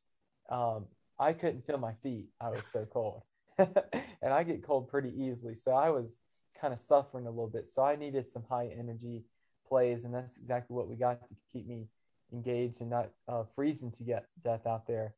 [0.50, 0.86] um,
[1.18, 2.26] i couldn't feel my feet.
[2.40, 3.22] I was so cold.
[4.22, 5.54] And i get cold pretty easily.
[5.54, 6.22] So i was
[6.60, 7.66] kind of suffering a little bit.
[7.66, 9.24] So i needed some high energy
[9.66, 11.88] plays and that's exactly what we got to keep me
[12.32, 15.14] engaged and not uh, freezing to get death out there.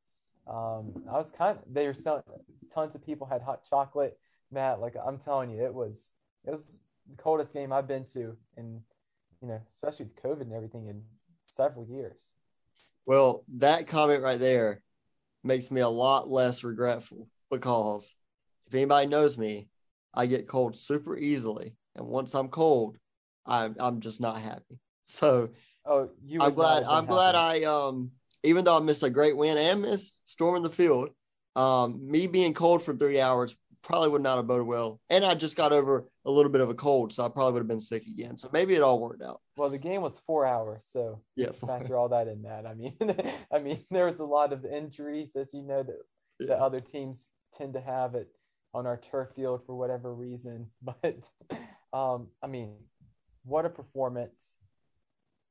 [0.46, 2.22] Um, i was kind of they were selling
[2.74, 4.18] tons of people had hot chocolate.
[4.50, 6.12] Matt like i'm telling you it was
[6.44, 8.82] it was the coldest game i've been to in
[9.42, 11.02] you know, especially with COVID and everything in
[11.44, 12.32] several years.
[13.04, 14.82] Well, that comment right there
[15.42, 18.14] makes me a lot less regretful because
[18.68, 19.68] if anybody knows me,
[20.14, 21.74] I get cold super easily.
[21.96, 22.96] And once I'm cold,
[23.44, 24.78] I'm I'm just not happy.
[25.08, 25.50] So
[25.84, 27.08] oh you I'm glad I'm happy.
[27.08, 31.10] glad I um even though I missed a great win and missed storming the field,
[31.54, 35.00] um, me being cold for three hours probably would not have boded well.
[35.10, 37.60] And I just got over a little bit of a cold, so I probably would
[37.60, 38.38] have been sick again.
[38.38, 39.40] So maybe it all worked out.
[39.56, 42.42] Well, the game was four hours, so yeah, factor all that in.
[42.42, 42.96] That I mean,
[43.52, 45.96] I mean, there was a lot of injuries, as you know, that
[46.38, 46.46] yeah.
[46.48, 48.28] the other teams tend to have it
[48.74, 50.68] on our turf field for whatever reason.
[50.82, 51.28] But
[51.92, 52.76] um, I mean,
[53.44, 54.56] what a performance!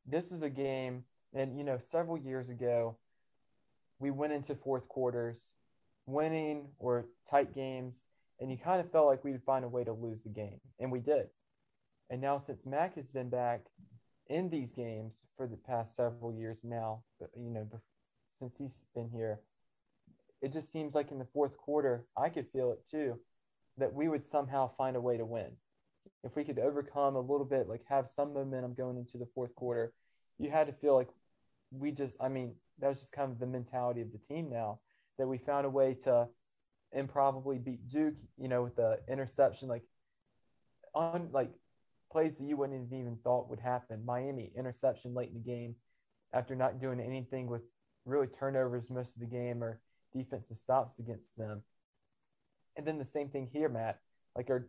[0.06, 2.98] This is a game, and you know, several years ago,
[4.00, 5.54] we went into fourth quarters
[6.06, 8.04] winning or tight games,
[8.42, 10.92] and you kind of felt like we'd find a way to lose the game, and
[10.92, 11.28] we did.
[12.10, 13.62] And now, since Mack has been back
[14.28, 17.04] in these games for the past several years now,
[17.38, 17.70] you know,
[18.32, 19.40] since he's been here,
[20.42, 23.20] it just seems like in the fourth quarter, I could feel it too,
[23.78, 25.52] that we would somehow find a way to win.
[26.24, 29.54] If we could overcome a little bit, like have some momentum going into the fourth
[29.54, 29.94] quarter,
[30.40, 31.10] you had to feel like
[31.72, 34.80] we just, I mean, that was just kind of the mentality of the team now
[35.20, 36.28] that we found a way to
[36.94, 39.84] improbably beat Duke, you know, with the interception, like
[40.94, 41.52] on like
[42.12, 44.06] plays that you wouldn't have even thought would happen.
[44.06, 45.76] Miami interception late in the game
[46.34, 47.62] after not doing anything with
[48.06, 49.80] really turnovers most of the game or
[50.14, 51.64] defensive stops against them.
[52.78, 54.00] And then the same thing here, Matt.
[54.36, 54.68] Like, our,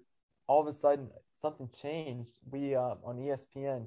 [0.49, 2.33] all of a sudden something changed.
[2.51, 3.87] We uh, on ESPN,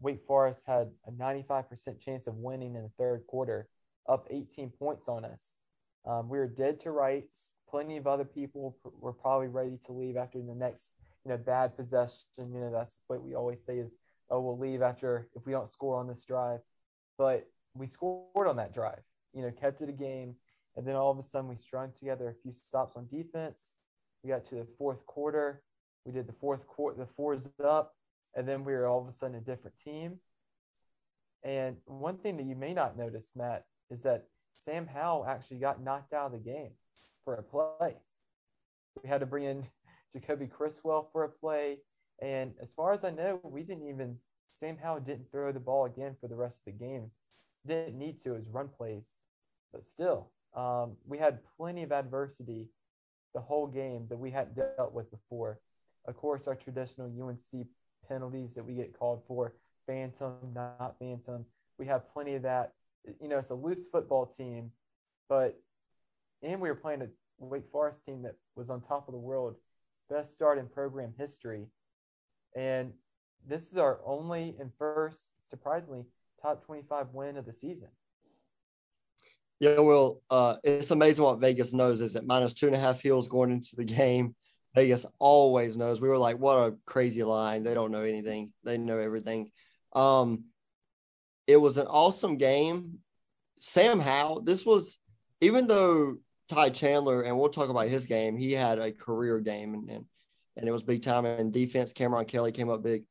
[0.00, 3.68] Wake Forest had a 95% chance of winning in the third quarter,
[4.08, 5.56] up 18 points on us.
[6.06, 7.52] Um, we were dead to rights.
[7.68, 11.76] Plenty of other people were probably ready to leave after the next, you know, bad
[11.76, 12.24] possession.
[12.38, 13.96] You know, that's what we always say is,
[14.30, 16.60] oh, we'll leave after if we don't score on this drive.
[17.18, 19.02] But we scored on that drive.
[19.32, 20.34] You know, kept it a game,
[20.74, 23.74] and then all of a sudden we strung together a few stops on defense.
[24.24, 25.62] We got to the fourth quarter.
[26.04, 27.94] We did the fourth quarter, the fours up,
[28.34, 30.18] and then we were all of a sudden a different team.
[31.44, 34.24] And one thing that you may not notice, Matt, is that
[34.60, 36.70] Sam Howell actually got knocked out of the game
[37.24, 37.96] for a play.
[39.02, 39.66] We had to bring in
[40.14, 41.78] Jacolby Criswell for a play.
[42.22, 44.18] And as far as I know, we didn't even,
[44.52, 47.10] Sam Howell didn't throw the ball again for the rest of the game.
[47.66, 49.16] Didn't need to, as run plays.
[49.72, 52.68] But still, um, we had plenty of adversity
[53.32, 55.60] the whole game that we hadn't dealt with before.
[56.06, 57.66] Of course, our traditional UNC
[58.08, 59.54] penalties that we get called for,
[59.86, 61.46] phantom, not phantom.
[61.78, 62.72] We have plenty of that
[63.20, 64.72] you know, it's a loose football team,
[65.28, 65.60] but
[66.42, 67.08] and we were playing a
[67.38, 69.56] Wake Forest team that was on top of the world,
[70.08, 71.66] best start in program history,
[72.56, 72.92] and
[73.46, 76.04] this is our only and first, surprisingly,
[76.42, 77.88] top 25 win of the season.
[79.60, 83.00] Yeah, well, uh, it's amazing what Vegas knows is that minus two and a half
[83.00, 84.34] heels going into the game.
[84.74, 86.00] Vegas always knows.
[86.00, 87.62] We were like, what a crazy line.
[87.62, 88.52] They don't know anything.
[88.64, 89.50] They know everything.
[89.92, 90.44] Um,
[91.46, 92.98] it was an awesome game.
[93.58, 94.98] Sam Howell, this was,
[95.40, 96.16] even though
[96.48, 100.04] Ty Chandler, and we'll talk about his game, he had a career game and, and,
[100.56, 101.24] and it was big time.
[101.24, 103.04] And defense, Cameron Kelly came up big.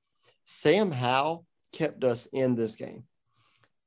[0.46, 3.04] Sam Howell kept us in this game.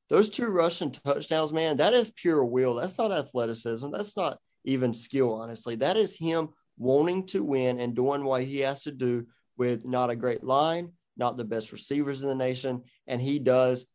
[0.08, 2.74] Those two rushing touchdowns, man, that is pure will.
[2.74, 3.90] That's not athleticism.
[3.90, 5.76] That's not even skill, honestly.
[5.76, 9.26] That is him wanting to win and doing what he has to do
[9.56, 12.82] with not a great line, not the best receivers in the nation.
[13.06, 13.86] And he does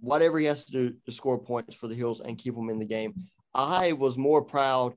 [0.00, 2.78] whatever he has to do to score points for the Hills and keep them in
[2.78, 3.14] the game.
[3.54, 4.94] I was more proud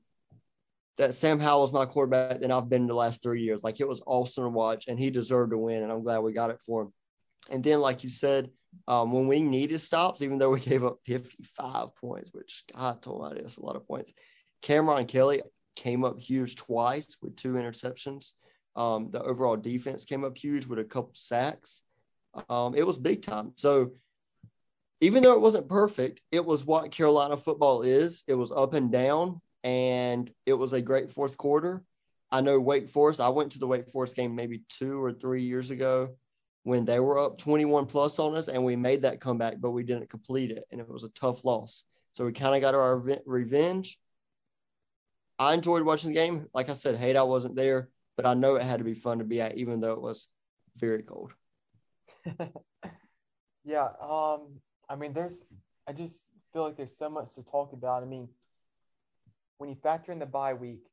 [0.96, 3.64] that Sam Howell was my quarterback than I've been in the last three years.
[3.64, 6.32] Like it was awesome to watch, and he deserved to win, and I'm glad we
[6.32, 6.92] got it for him.
[7.50, 8.50] And then, like you said,
[8.88, 13.34] um, when we needed stops, even though we gave up 55 points, which God told
[13.34, 14.12] me that's a lot of points.
[14.62, 15.42] Cameron Kelly
[15.76, 18.30] came up huge twice with two interceptions.
[18.76, 21.82] Um, the overall defense came up huge with a couple sacks.
[22.48, 23.52] Um, it was big time.
[23.56, 23.92] So
[25.00, 28.24] even though it wasn't perfect, it was what Carolina football is.
[28.26, 31.82] It was up and down, and it was a great fourth quarter.
[32.30, 35.42] I know Wake Forest, I went to the Wake Forest game maybe two or three
[35.42, 36.16] years ago
[36.64, 39.82] when they were up 21 plus on us, and we made that comeback, but we
[39.82, 41.84] didn't complete it, and it was a tough loss.
[42.12, 43.98] So we kind of got our revenge.
[45.38, 46.46] I enjoyed watching the game.
[46.54, 49.18] Like I said, hate I wasn't there, but I know it had to be fun
[49.18, 50.28] to be at, even though it was
[50.76, 51.32] very cold.
[53.64, 55.44] yeah, um, I mean, there's,
[55.86, 58.02] I just feel like there's so much to talk about.
[58.02, 58.28] I mean,
[59.58, 60.88] when you factor in the bye week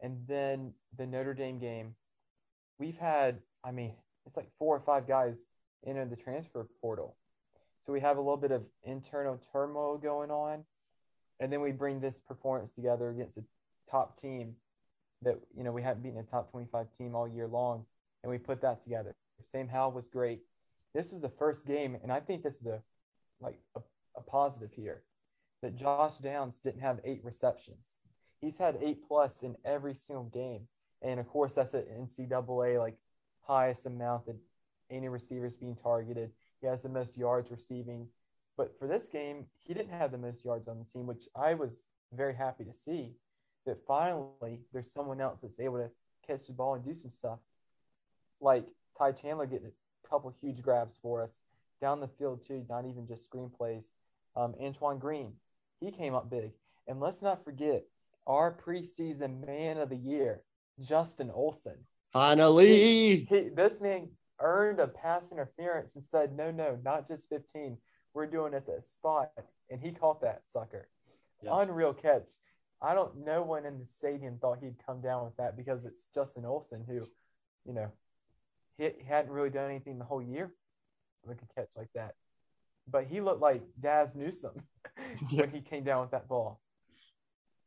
[0.00, 1.94] and then the Notre Dame game,
[2.78, 3.94] we've had, I mean,
[4.26, 5.48] it's like four or five guys
[5.86, 7.16] enter the transfer portal.
[7.82, 10.64] So we have a little bit of internal turmoil going on.
[11.38, 13.44] And then we bring this performance together against a
[13.90, 14.56] top team
[15.22, 17.86] that, you know, we haven't beaten a top 25 team all year long.
[18.22, 19.14] And we put that together.
[19.42, 20.40] Sam Howell was great.
[20.94, 22.82] This is the first game, and I think this is a
[23.40, 23.80] like a,
[24.16, 25.02] a positive here
[25.62, 27.98] that Josh Downs didn't have eight receptions.
[28.40, 30.68] He's had eight plus in every single game.
[31.02, 32.96] And of course, that's an NCAA like
[33.42, 34.36] highest amount that
[34.90, 36.30] any receivers being targeted.
[36.60, 38.08] He has the most yards receiving.
[38.56, 41.54] But for this game, he didn't have the most yards on the team, which I
[41.54, 43.14] was very happy to see
[43.66, 45.90] that finally there's someone else that's able to
[46.26, 47.38] catch the ball and do some stuff.
[48.40, 48.66] Like
[48.98, 51.40] Ty Chandler getting a couple huge grabs for us
[51.80, 53.92] down the field too, not even just screenplays.
[54.36, 55.34] Um, Antoine Green,
[55.80, 56.52] he came up big.
[56.86, 57.84] And let's not forget
[58.26, 60.42] our preseason man of the year,
[60.80, 61.78] Justin Olsen.
[62.12, 63.26] Finally.
[63.28, 67.78] He, this man earned a pass interference and said, no, no, not just 15.
[68.14, 69.30] We're doing it at the spot.
[69.70, 70.88] And he caught that sucker.
[71.42, 71.60] Yeah.
[71.60, 72.30] Unreal catch.
[72.82, 76.08] I don't, no one in the stadium thought he'd come down with that because it's
[76.14, 77.06] Justin Olsen who,
[77.64, 77.92] you know,
[78.78, 80.52] he, he hadn't really done anything the whole year
[81.26, 82.14] like a catch like that.
[82.90, 84.62] But he looked like Dazz Newsome
[85.32, 86.60] when he came down with that ball.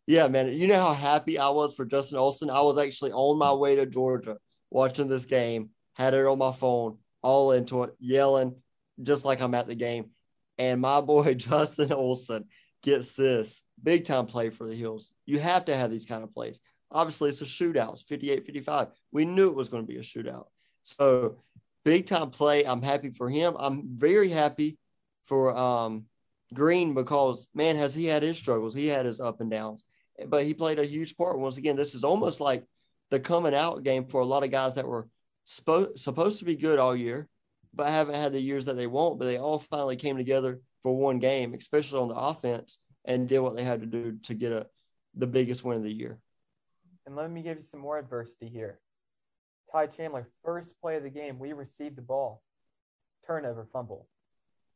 [0.05, 0.51] Yeah, man.
[0.51, 2.49] You know how happy I was for Justin Olsen?
[2.49, 4.37] I was actually on my way to Georgia
[4.69, 8.55] watching this game, had it on my phone, all into it, yelling
[9.01, 10.11] just like I'm at the game.
[10.57, 12.45] And my boy Justin Olsen
[12.81, 15.13] gets this big time play for the Hills.
[15.25, 16.59] You have to have these kind of plays.
[16.91, 18.89] Obviously, it's a shootout, it's 58 55.
[19.11, 20.45] We knew it was going to be a shootout.
[20.83, 21.37] So,
[21.83, 22.65] big time play.
[22.65, 23.55] I'm happy for him.
[23.59, 24.77] I'm very happy
[25.27, 26.05] for um,
[26.53, 28.73] Green because, man, has he had his struggles?
[28.73, 29.85] He had his up and downs,
[30.27, 31.39] but he played a huge part.
[31.39, 32.63] Once again, this is almost like
[33.09, 35.07] the coming out game for a lot of guys that were
[35.47, 37.27] spo- supposed to be good all year,
[37.73, 39.19] but haven't had the years that they want.
[39.19, 43.39] But they all finally came together for one game, especially on the offense, and did
[43.39, 44.67] what they had to do to get a
[45.15, 46.19] the biggest win of the year.
[47.05, 48.79] And let me give you some more adversity here.
[49.73, 52.43] Ty Chandler, first play of the game, we received the ball,
[53.25, 54.07] turnover, fumble.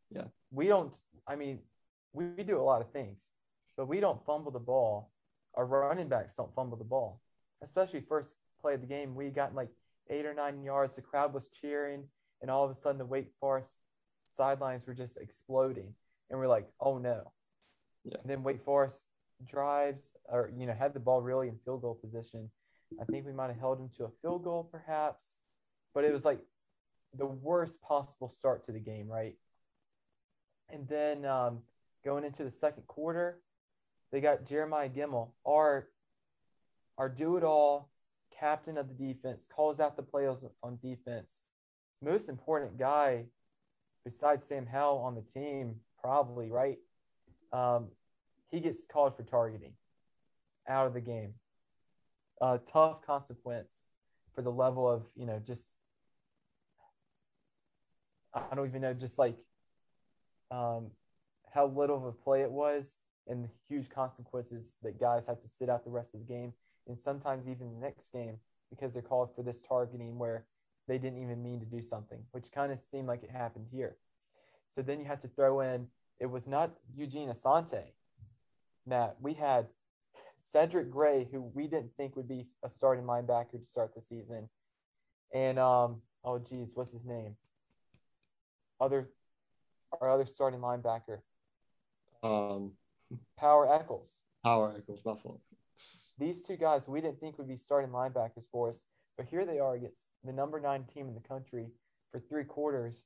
[0.09, 0.25] Yeah.
[0.51, 1.59] We don't, I mean,
[2.13, 3.29] we, we do a lot of things,
[3.75, 5.11] but we don't fumble the ball.
[5.53, 7.21] Our running backs don't fumble the ball,
[7.61, 9.15] especially first play of the game.
[9.15, 9.69] We got like
[10.09, 10.95] eight or nine yards.
[10.95, 12.05] The crowd was cheering,
[12.41, 13.83] and all of a sudden the Wake Forest
[14.29, 15.93] sidelines were just exploding.
[16.29, 17.31] And we're like, oh no.
[18.03, 18.17] Yeah.
[18.21, 19.03] And then Wake Forest
[19.45, 22.49] drives or, you know, had the ball really in field goal position.
[22.99, 25.39] I think we might have held him to a field goal perhaps,
[25.93, 26.39] but it was like
[27.17, 29.35] the worst possible start to the game, right?
[30.69, 31.59] And then um,
[32.03, 33.39] going into the second quarter,
[34.11, 35.89] they got Jeremiah Gemmel, our
[36.97, 37.91] our do-it-all
[38.39, 41.45] captain of the defense, calls out the plays on defense.
[42.01, 43.25] Most important guy
[44.03, 46.77] besides Sam Howell on the team, probably, right?
[47.51, 47.89] Um,
[48.49, 49.73] he gets called for targeting
[50.67, 51.33] out of the game.
[52.41, 53.87] A tough consequence
[54.33, 55.75] for the level of, you know, just,
[58.33, 59.35] I don't even know, just like
[60.51, 60.91] um,
[61.51, 62.97] how little of a play it was
[63.27, 66.53] and the huge consequences that guys have to sit out the rest of the game
[66.87, 68.37] and sometimes even the next game
[68.69, 70.45] because they're called for this targeting where
[70.87, 73.97] they didn't even mean to do something, which kind of seemed like it happened here.
[74.69, 75.87] So then you had to throw in,
[76.19, 77.83] it was not Eugene Asante.
[78.85, 79.67] Matt, we had
[80.37, 84.49] Cedric Gray, who we didn't think would be a starting linebacker to start the season.
[85.33, 87.35] And um, oh geez, what's his name?
[88.79, 89.09] Other
[90.01, 91.19] our other starting linebacker,
[92.21, 92.73] Um,
[93.39, 94.21] Power Echols.
[94.43, 95.39] Power Echols Buffalo.
[96.19, 98.85] These two guys we didn't think would be starting linebackers for us,
[99.17, 101.67] but here they are against the number nine team in the country
[102.11, 103.05] for three quarters.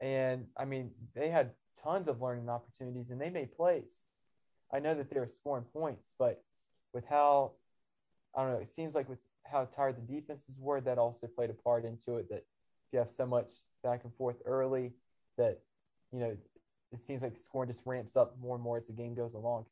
[0.00, 4.08] And I mean, they had tons of learning opportunities and they made plays.
[4.72, 6.42] I know that they were scoring points, but
[6.94, 7.52] with how
[8.34, 11.50] I don't know, it seems like with how tired the defenses were, that also played
[11.50, 12.28] a part into it.
[12.30, 13.50] That if you have so much
[13.82, 14.92] back and forth early,
[15.36, 15.60] that
[16.12, 16.36] you know,
[16.92, 19.66] it seems like scoring just ramps up more and more as the game goes along.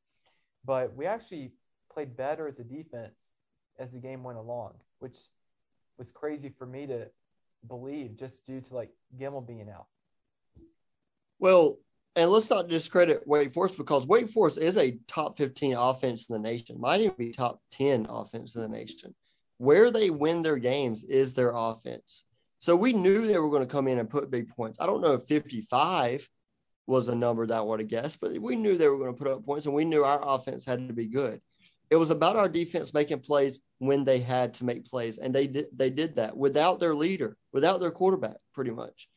[0.64, 1.52] But we actually
[1.92, 3.36] played better as a defense
[3.78, 5.16] as the game went along, which
[5.98, 7.08] was crazy for me to
[7.66, 9.86] believe just due to like Gemmel being out.
[11.38, 11.78] Well,
[12.14, 16.34] and let's not discredit Wake Forest because Wake Forest is a top 15 offense in
[16.34, 19.14] the nation, might even be top 10 offense in the nation.
[19.58, 22.24] Where they win their games is their offense.
[22.58, 24.78] So we knew they were going to come in and put big points.
[24.80, 26.28] I don't know if 55
[26.86, 29.18] was a number that I would have guessed, but we knew they were going to
[29.18, 31.40] put up points and we knew our offense had to be good.
[31.90, 35.46] It was about our defense making plays when they had to make plays, and they
[35.46, 39.08] did they did that without their leader, without their quarterback, pretty much,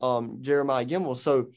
[0.00, 1.16] um, Jeremiah Gemmel.
[1.16, 1.48] So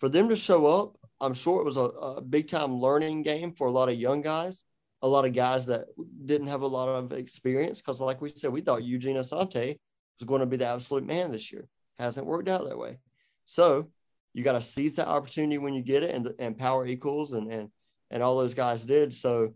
[0.00, 3.52] for them to show up, I'm sure it was a, a big time learning game
[3.52, 4.64] for a lot of young guys,
[5.02, 5.86] a lot of guys that
[6.24, 7.80] didn't have a lot of experience.
[7.80, 9.78] Because, like we said, we thought Eugene Asante
[10.18, 11.68] was going to be the absolute man this year.
[11.98, 12.98] Hasn't worked out that way.
[13.44, 13.88] So
[14.32, 17.52] you got to seize that opportunity when you get it, and and Power Echols and
[17.52, 17.68] and
[18.10, 19.12] and all those guys did.
[19.12, 19.54] So,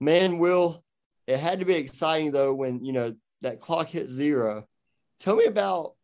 [0.00, 0.82] man, Will,
[1.28, 4.66] it had to be exciting though when you know that clock hit zero.
[5.20, 5.94] Tell me about.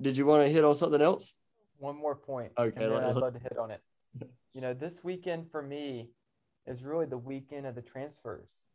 [0.00, 1.34] Did you want to hit on something else?
[1.78, 2.52] One more point.
[2.58, 3.82] Okay, And then I'd love to hit on it.
[4.54, 6.08] You know, this weekend for me
[6.66, 8.66] is really the weekend of the transfers.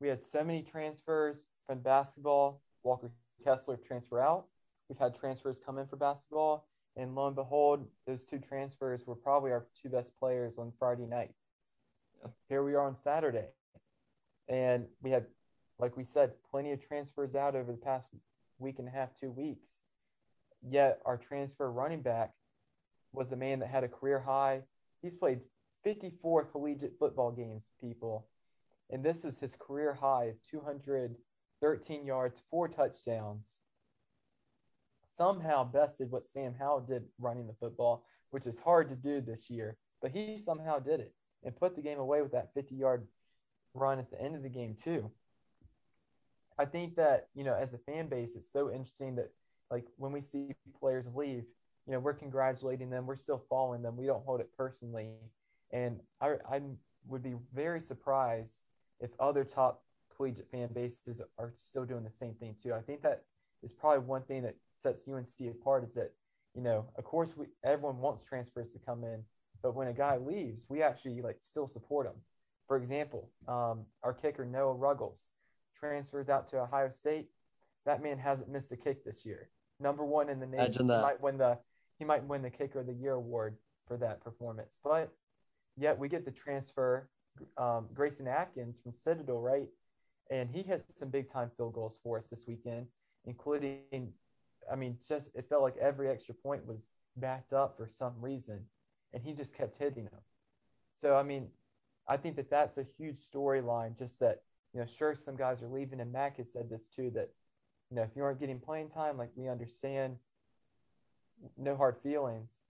[0.00, 2.62] We had so many transfers from basketball.
[2.84, 3.10] Walker
[3.42, 4.46] Kessler transfer out.
[4.88, 6.68] We've had transfers come in for basketball.
[6.96, 11.06] And lo and behold, those two transfers were probably our two best players on Friday
[11.06, 11.32] night.
[12.48, 13.48] Here we are on Saturday.
[14.48, 15.26] And we had,
[15.78, 18.10] like we said, plenty of transfers out over the past
[18.58, 19.80] week and a half, two weeks.
[20.62, 22.32] Yet our transfer running back
[23.12, 24.62] was the man that had a career high.
[25.02, 25.40] He's played
[25.84, 28.28] 54 collegiate football games, people.
[28.90, 33.60] And this is his career high of 213 yards, four touchdowns.
[35.08, 39.50] Somehow bested what Sam Howell did running the football, which is hard to do this
[39.50, 39.76] year.
[40.02, 43.06] But he somehow did it and put the game away with that 50 yard
[43.74, 45.10] run at the end of the game, too.
[46.58, 49.30] I think that, you know, as a fan base, it's so interesting that,
[49.70, 51.44] like, when we see players leave,
[51.86, 55.10] you know, we're congratulating them, we're still following them, we don't hold it personally.
[55.72, 56.60] And I, I
[57.06, 58.64] would be very surprised
[59.00, 59.82] if other top
[60.14, 62.74] collegiate fan bases are still doing the same thing too.
[62.74, 63.24] I think that
[63.62, 66.12] is probably one thing that sets UNC apart is that,
[66.54, 69.24] you know, of course we everyone wants transfers to come in,
[69.62, 72.20] but when a guy leaves, we actually like still support him.
[72.66, 75.30] For example, um, our kicker Noah Ruggles
[75.74, 77.28] transfers out to Ohio State.
[77.86, 79.48] That man hasn't missed a kick this year.
[79.80, 80.86] Number one in the nation.
[80.98, 81.58] He might win the
[81.98, 83.56] he might win the kicker of the year award
[83.86, 84.78] for that performance.
[84.82, 85.12] But
[85.76, 87.08] yet we get the transfer
[87.56, 89.68] um, Grayson Atkins from Citadel, right?
[90.30, 92.86] And he hit some big time field goals for us this weekend,
[93.24, 94.12] including,
[94.70, 98.66] I mean, just it felt like every extra point was backed up for some reason,
[99.12, 100.20] and he just kept hitting them.
[100.94, 101.48] So, I mean,
[102.06, 103.98] I think that that's a huge storyline.
[103.98, 107.10] Just that, you know, sure, some guys are leaving, and Mack has said this too
[107.14, 107.30] that,
[107.90, 110.16] you know, if you aren't getting playing time, like we understand,
[111.58, 112.60] no hard feelings,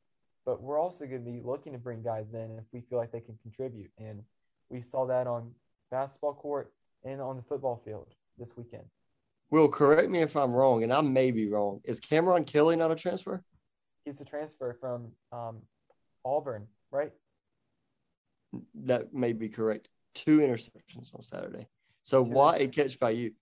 [0.47, 3.13] but we're also going to be looking to bring guys in if we feel like
[3.13, 3.91] they can contribute.
[3.99, 4.23] And
[4.71, 5.53] we saw that on
[5.91, 6.73] basketball court
[7.05, 8.07] and on the football field
[8.39, 8.85] this weekend.
[9.51, 11.81] Will, correct me if I'm wrong, and I may be wrong.
[11.85, 13.43] Is Cameron Kelly not a transfer?
[14.05, 15.59] He's a transfer from um,
[16.25, 17.11] Auburn, right?
[18.85, 19.89] That may be correct.
[20.15, 21.67] Two interceptions on Saturday.
[22.03, 23.33] So Two why a catch by you?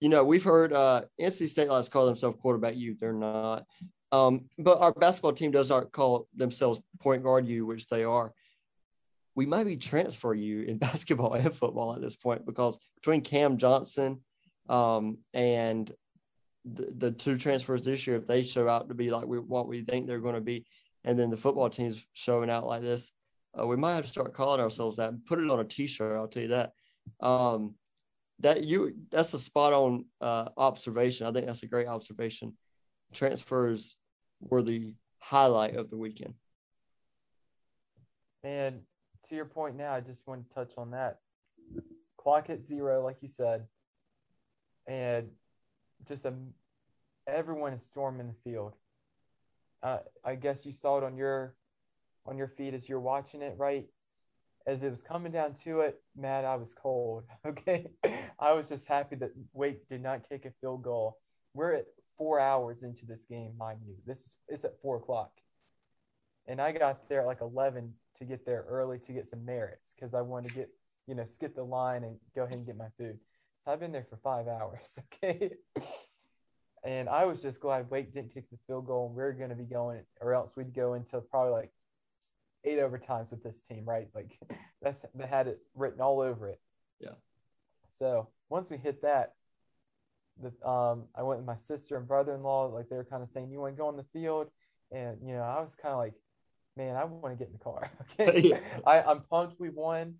[0.00, 2.96] You know, we've heard uh, NC State likes call themselves quarterback you.
[2.98, 3.64] They're not.
[4.10, 8.32] Um, but our basketball team does not call themselves point guard you, which they are
[9.38, 13.56] we might be transfer you in basketball and football at this point because between Cam
[13.56, 14.20] Johnson
[14.68, 15.92] um, and
[16.64, 19.68] the, the, two transfers this year, if they show out to be like we, what
[19.68, 20.66] we think they're going to be,
[21.04, 23.12] and then the football team's showing out like this,
[23.58, 25.10] uh, we might have to start calling ourselves that.
[25.10, 26.16] And put it on a T-shirt.
[26.16, 26.72] I'll tell you that.
[27.20, 27.76] Um,
[28.40, 31.26] that you that's a spot on uh, observation.
[31.26, 32.56] I think that's a great observation.
[33.12, 33.96] Transfers
[34.40, 36.34] were the highlight of the weekend.
[38.44, 38.82] And
[39.28, 41.18] to your point now, I just want to touch on that.
[42.16, 43.66] Clock at zero, like you said,
[44.86, 45.28] and
[46.06, 46.34] just a,
[47.26, 48.74] everyone is storming the field.
[49.82, 51.54] Uh, I guess you saw it on your
[52.26, 53.86] on your feed as you're watching it, right?
[54.68, 57.24] As it was coming down to it, Matt, I was cold.
[57.46, 57.86] Okay,
[58.38, 61.16] I was just happy that Wake did not kick a field goal.
[61.54, 63.94] We're at four hours into this game, mind you.
[64.04, 65.30] This is it's at four o'clock,
[66.46, 69.94] and I got there at like eleven to get there early to get some merits
[69.94, 70.68] because I wanted to get,
[71.06, 73.18] you know, skip the line and go ahead and get my food.
[73.54, 74.98] So I've been there for five hours.
[75.24, 75.52] Okay.
[76.84, 79.56] and I was just glad Wake didn't kick the field goal and we going to
[79.56, 81.70] be going, or else we'd go into probably like
[82.64, 84.08] eight overtimes with this team, right?
[84.14, 84.38] Like
[84.82, 86.60] that's, they had it written all over it.
[87.00, 87.14] Yeah.
[87.88, 89.34] So once we hit that,
[90.40, 93.50] the, um, I went with my sister and brother-in-law, like they were kind of saying,
[93.50, 94.48] you want to go on the field?
[94.92, 96.14] And, you know, I was kind of like,
[96.76, 97.90] man, I want to get in the car.
[98.20, 98.40] Okay.
[98.48, 98.60] yeah.
[98.86, 100.14] I, I'm pumped we won.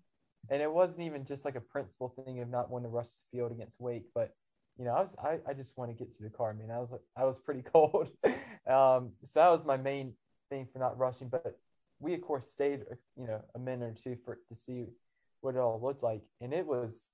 [0.49, 3.37] And it wasn't even just like a principle thing of not wanting to rush the
[3.37, 4.33] field against Wake, but
[4.79, 6.51] you know, I was I, I just want to get to the car.
[6.51, 8.09] I mean, I was I was pretty cold.
[8.65, 10.13] um, so that was my main
[10.49, 11.27] thing for not rushing.
[11.27, 11.59] But
[11.99, 14.85] we of course stayed, uh, you know, a minute or two for to see
[15.41, 17.05] what it all looked like, and it was,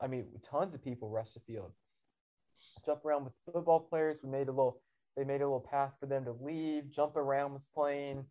[0.00, 1.72] I mean, tons of people rushed the field.
[2.84, 4.20] Jump around with football players.
[4.22, 4.80] We made a little
[5.16, 6.90] they made a little path for them to leave.
[6.90, 8.24] Jump around was playing.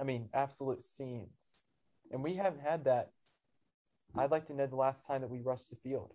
[0.00, 1.56] I mean, absolute scenes.
[2.10, 3.10] And we haven't had that.
[4.16, 6.12] I'd like to know the last time that we rushed the field.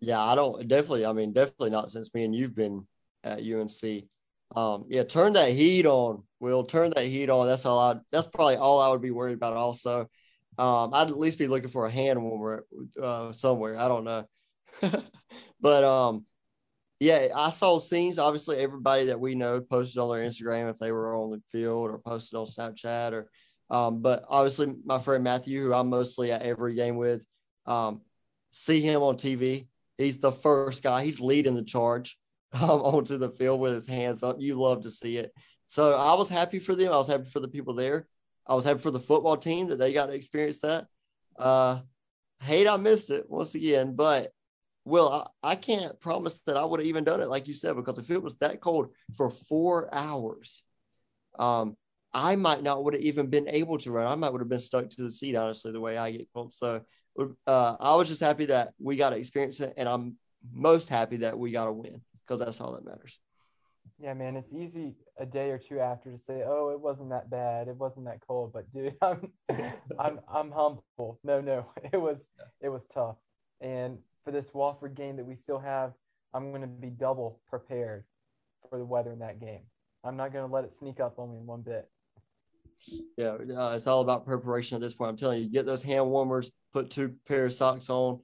[0.00, 1.06] Yeah, I don't definitely.
[1.06, 2.86] I mean, definitely not since me and you've been
[3.24, 4.04] at UNC.
[4.54, 6.22] Um, yeah, turn that heat on.
[6.40, 7.46] We'll turn that heat on.
[7.46, 7.78] That's all.
[7.78, 7.96] I.
[8.10, 9.54] That's probably all I would be worried about.
[9.54, 10.08] Also,
[10.56, 12.62] um, I'd at least be looking for a hand when we're
[13.02, 13.78] uh, somewhere.
[13.78, 14.24] I don't know,
[15.60, 16.24] but um,
[17.00, 18.18] yeah, I saw scenes.
[18.18, 21.90] Obviously, everybody that we know posted on their Instagram if they were on the field
[21.90, 23.30] or posted on Snapchat or.
[23.70, 27.26] Um, but obviously, my friend Matthew, who I'm mostly at every game with,
[27.66, 28.00] um,
[28.50, 29.66] see him on TV.
[29.98, 31.04] He's the first guy.
[31.04, 32.16] He's leading the charge.
[32.60, 34.36] um, onto the field with his hands up.
[34.38, 35.32] You love to see it.
[35.66, 36.92] So I was happy for them.
[36.92, 38.06] I was happy for the people there.
[38.46, 40.86] I was happy for the football team that they got to experience that.
[41.36, 41.80] Uh,
[42.40, 44.32] hate I missed it once again, but
[44.84, 47.76] well, I, I can't promise that I would have even done it like you said
[47.76, 50.62] because if it was that cold for four hours,
[51.38, 51.76] um,
[52.14, 54.06] I might not would have even been able to run.
[54.06, 56.54] I might would have been stuck to the seat, honestly, the way I get cold.
[56.54, 56.80] So
[57.46, 60.16] uh, I was just happy that we got to experience it, and I'm
[60.50, 63.18] most happy that we got to win because that's all that matters.
[63.98, 67.30] Yeah, man, it's easy a day or two after to say, "Oh, it wasn't that
[67.30, 67.68] bad.
[67.68, 69.32] It wasn't that cold." But dude, I'm
[69.98, 71.18] I'm I'm humble.
[71.24, 73.16] No, no, it was it was tough.
[73.60, 75.94] And for this Wofford game that we still have,
[76.34, 78.04] I'm going to be double prepared
[78.68, 79.62] for the weather in that game.
[80.04, 81.88] I'm not going to let it sneak up on me in one bit.
[83.16, 85.10] Yeah, uh, it's all about preparation at this point.
[85.10, 88.20] I'm telling you, get those hand warmers, put two pair of socks on.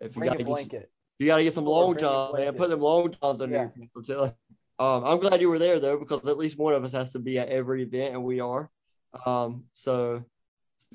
[0.00, 2.54] If you got a blanket, you got to get some long johns, man.
[2.54, 3.68] Put them long johns on yeah.
[3.76, 4.32] your I'm telling
[4.80, 7.18] um, I'm glad you were there though, because at least one of us has to
[7.18, 8.70] be at every event, and we are.
[9.26, 10.24] Um, so,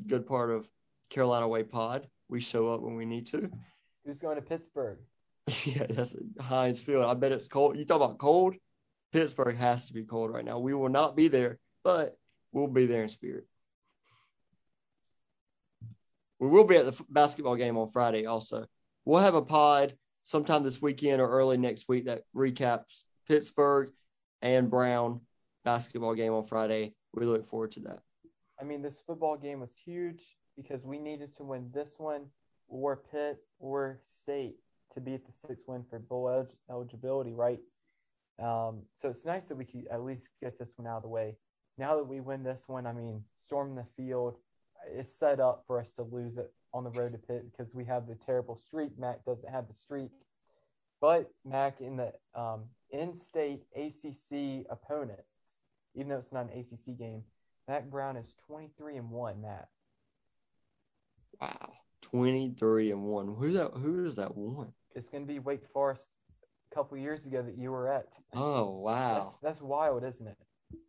[0.08, 0.68] good part of
[1.12, 2.08] Carolina Way Pod.
[2.28, 3.52] We show up when we need to.
[4.04, 4.98] Who's going to Pittsburgh?
[5.66, 7.06] yeah, that's Heinz Field.
[7.06, 7.78] I bet it's cold.
[7.78, 8.56] You talk about cold.
[9.14, 10.58] Pittsburgh has to be cold right now.
[10.58, 12.18] We will not be there, but
[12.52, 13.46] we'll be there in spirit.
[16.40, 18.66] We will be at the basketball game on Friday also.
[19.06, 19.94] We'll have a pod
[20.26, 23.92] sometime this weekend or early next week that recaps Pittsburgh
[24.42, 25.22] and Brown
[25.64, 26.94] basketball game on Friday.
[27.14, 28.00] We look forward to that.
[28.60, 32.26] I mean, this football game was huge because we needed to win this one
[32.68, 34.56] or Pitt or State
[34.94, 37.60] to beat the six win for bowl eligibility, right?
[38.42, 41.10] Um, so it's nice that we could at least get this one out of the
[41.10, 41.38] way.
[41.78, 44.38] Now that we win this one, I mean, storm the field
[44.94, 47.86] it's set up for us to lose it on the road to Pitt because we
[47.86, 49.00] have the terrible streak.
[49.00, 50.12] Mack doesn't have the streak,
[51.00, 55.62] but Mack in the um, in-state ACC opponents,
[55.96, 57.24] even though it's not an ACC game,
[57.68, 59.42] Mack Brown is 23 and one.
[59.42, 59.70] Matt.
[61.42, 61.72] Wow,
[62.02, 63.34] 23 and one.
[63.40, 63.72] Who's that?
[63.76, 64.74] Who is that one?
[64.96, 66.10] It's going to be Wake Forest
[66.72, 68.18] a couple years ago that you were at.
[68.34, 70.38] Oh wow, that's, that's wild, isn't it?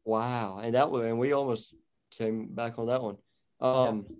[0.04, 1.74] Wow, and that one, and we almost
[2.10, 3.16] came back on that one.
[3.60, 4.16] Um, yeah.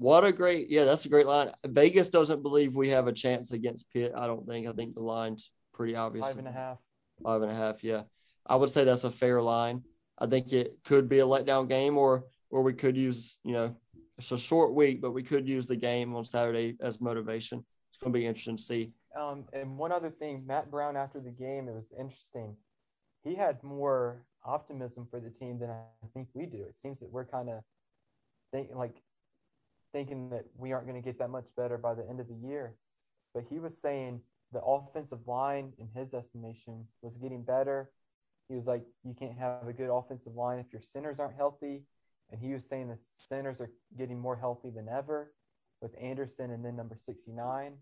[0.00, 1.52] What a great, yeah, that's a great line.
[1.62, 4.12] Vegas doesn't believe we have a chance against Pitt.
[4.16, 4.66] I don't think.
[4.66, 6.24] I think the line's pretty obvious.
[6.24, 6.78] Five and a half.
[7.22, 8.04] Five and a half, yeah.
[8.46, 9.82] I would say that's a fair line.
[10.18, 13.76] I think it could be a letdown game, or or we could use, you know,
[14.16, 17.58] it's a short week, but we could use the game on Saturday as motivation.
[17.90, 18.92] It's going to be interesting to see.
[19.14, 22.56] Um, and one other thing, Mack Brown after the game, it was interesting.
[23.22, 26.62] He had more optimism for the team than I think we do.
[26.62, 27.60] It seems that we're kind of
[28.50, 29.02] thinking like
[29.92, 32.34] thinking that we aren't going to get that much better by the end of the
[32.34, 32.74] year.
[33.34, 34.20] But he was saying
[34.52, 37.90] the offensive line, in his estimation, was getting better.
[38.48, 41.84] He was like, you can't have a good offensive line if your centers aren't healthy.
[42.30, 45.32] And he was saying the centers are getting more healthy than ever
[45.80, 47.74] with Anderson and then number 69.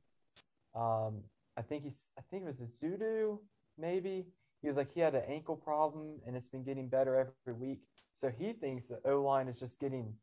[0.74, 1.22] Um,
[1.56, 3.38] I think he's, I think it was a Zudu,
[3.76, 4.26] maybe.
[4.61, 7.80] He was like, he had an ankle problem and it's been getting better every week.
[8.14, 10.14] So he thinks the O line is just getting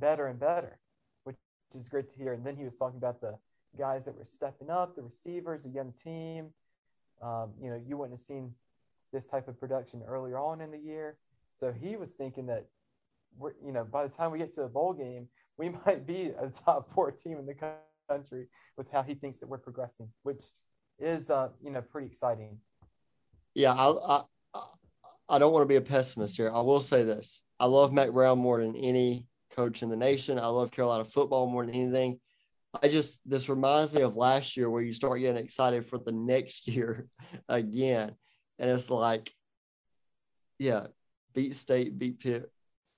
[0.00, 0.78] better and better,
[1.24, 1.36] which
[1.74, 2.32] is great to hear.
[2.32, 3.38] And then he was talking about the
[3.78, 6.50] guys that were stepping up, the receivers, a young team.
[7.22, 8.54] Um, you know, you wouldn't have seen
[9.12, 11.18] this type of production earlier on in the year.
[11.54, 12.66] So he was thinking that
[13.36, 16.32] we're, you know, by the time we get to the bowl game, we might be
[16.38, 17.54] a top four team in the
[18.08, 18.46] country
[18.76, 20.42] with how he thinks that we're progressing, which
[20.98, 22.58] is, uh, you know, pretty exciting.
[23.54, 24.22] Yeah, I,
[24.54, 24.62] I,
[25.28, 26.50] I don't want to be a pessimist here.
[26.52, 29.26] I will say this: I love Mack Brown more than any
[29.60, 30.38] coach in the nation.
[30.38, 32.18] I love Carolina football more than anything.
[32.82, 36.12] I just this reminds me of last year where you start getting excited for the
[36.12, 37.06] next year
[37.48, 38.14] again.
[38.58, 39.32] And it's like,
[40.58, 40.86] yeah,
[41.34, 42.50] beat state, beat Pitt.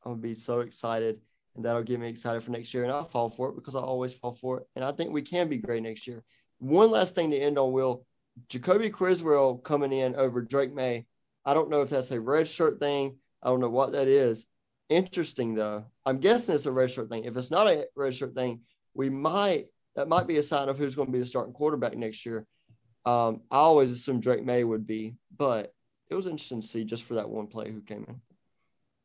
[0.05, 1.21] I'm gonna be so excited.
[1.55, 2.85] And that'll get me excited for next year.
[2.85, 4.67] And I'll fall for it because I always fall for it.
[4.75, 6.23] And I think we can be great next year.
[6.59, 8.07] One last thing to end on, Will.
[8.49, 11.07] Jacolby Criswell coming in over Drake Maye.
[11.45, 13.19] I don't know if that's a red shirt thing.
[13.43, 14.47] I don't know what that is.
[14.93, 15.87] Interesting though.
[16.05, 17.25] I'm guessing it's a red shirt thing.
[17.25, 18.61] If it's not a red shirt thing,
[18.93, 21.97] we might that might be a sign of who's going to be the starting quarterback
[21.97, 22.47] next year.
[23.07, 25.73] Um, I always assumed Drake Maye would be, but
[26.11, 28.21] it was interesting to see just for that one play who came in.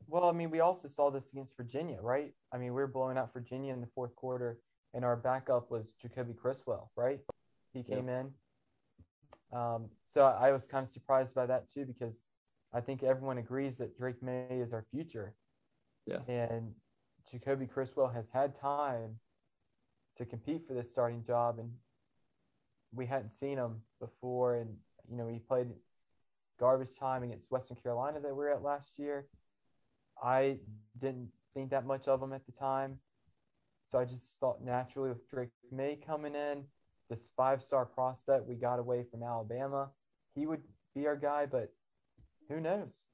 [0.08, 2.34] Well, I mean, we also saw this against Virginia, right?
[2.54, 4.60] I mean, we were blowing out Virginia in the fourth quarter,
[4.94, 7.22] and our backup was Jacolby Criswell, right?
[7.72, 8.32] He came in.
[9.54, 12.24] Um, so I was kind of surprised by that too, because
[12.74, 15.34] I think everyone agrees that Drake Maye is our future.
[16.08, 16.20] Yeah.
[16.28, 16.74] And
[17.32, 19.20] Jacolby Criswell has had time
[20.16, 21.72] to compete for this starting job, and
[22.94, 24.56] we hadn't seen him before.
[24.56, 24.78] And
[25.10, 25.68] you know, he played
[26.60, 29.28] garbage time against Western Carolina that we were at last year.
[30.22, 30.60] I
[30.98, 33.00] didn't think that much of him at the time.
[33.86, 36.66] So I just thought naturally with Drake Maye coming in,
[37.10, 39.92] this five star prospect we got away from Alabama,
[40.36, 40.62] he would
[40.94, 41.72] be our guy, but
[42.50, 43.08] who knows?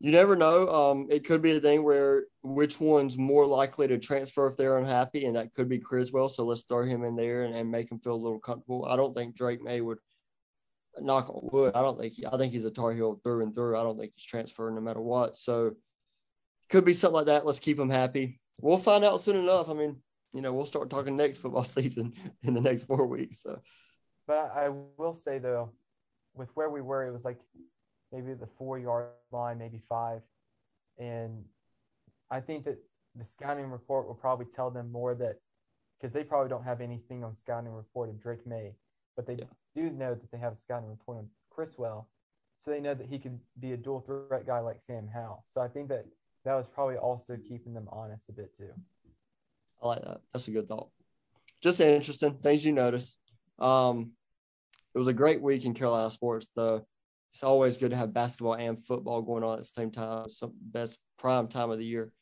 [0.00, 0.68] You never know.
[0.68, 4.78] Um, it could be a thing where which one's more likely to transfer if they're
[4.78, 6.28] unhappy, and that could be Criswell.
[6.28, 8.84] So let's throw him in there and, and make him feel a little comfortable.
[8.84, 9.98] I don't think Drake Maye would
[11.00, 11.72] knock on wood.
[11.74, 13.78] I don't think he, I think he's a Tar Heel through and through.
[13.78, 15.38] I don't think he's transferring no matter what.
[15.38, 15.74] So
[16.68, 17.46] could be something like that.
[17.46, 18.40] Let's keep him happy.
[18.60, 19.68] We'll find out soon enough.
[19.68, 19.96] I mean,
[20.32, 23.42] you know, we'll start talking next football season in the next four weeks.
[23.42, 23.60] So,
[24.26, 25.70] but I, I will say though,
[26.34, 27.40] with where we were, it was like
[28.14, 30.22] maybe the four yard line, maybe five,
[30.98, 31.44] and
[32.30, 32.78] I think that
[33.14, 35.36] the scouting report will probably tell them more that
[35.98, 38.74] because they probably don't have anything on scouting report of Drake Maye,
[39.16, 39.44] but they yeah.
[39.74, 42.08] do know that they have a scouting report on Criswell,
[42.58, 45.44] so they know that he could be a dual threat guy like Sam Howell.
[45.46, 46.06] So I think that
[46.44, 48.70] that was probably also keeping them honest a bit too.
[49.82, 50.20] I like that.
[50.32, 50.88] That's a good thought.
[51.62, 53.16] Just interesting things you notice.
[53.58, 54.12] Um,
[54.94, 56.86] it was a great week in Carolina sports, though.
[57.34, 60.28] It's always good to have basketball and football going on at the same time.
[60.28, 62.12] Some best prime time of the year.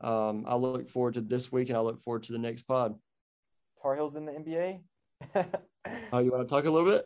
[0.00, 2.94] Um, I look forward to this week, and I look forward to the next pod.
[3.82, 4.80] Tar Heels in the NBA.
[6.12, 7.04] oh, you want to talk a little bit?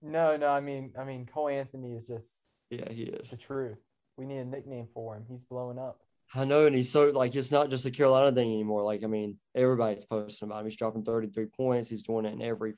[0.00, 0.48] No, no.
[0.48, 3.78] I mean, I mean, Cole Anthony is just yeah, he is the truth.
[4.16, 5.24] We need a nickname for him.
[5.28, 5.98] He's blowing up.
[6.36, 8.84] I know, and he's so like it's not just a Carolina thing anymore.
[8.84, 10.66] Like I mean, everybody's posting about him.
[10.66, 11.88] He's dropping 33 points.
[11.88, 12.74] He's doing it in every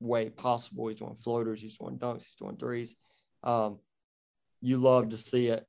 [0.00, 0.88] way possible.
[0.88, 1.60] He's doing floaters.
[1.60, 2.24] He's doing dunks.
[2.24, 2.96] He's doing threes.
[3.42, 3.78] Um,
[4.60, 5.66] you love to see it.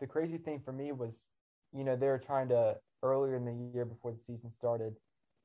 [0.00, 1.24] The crazy thing for me was,
[1.72, 4.94] you know, they were trying to earlier in the year before the season started,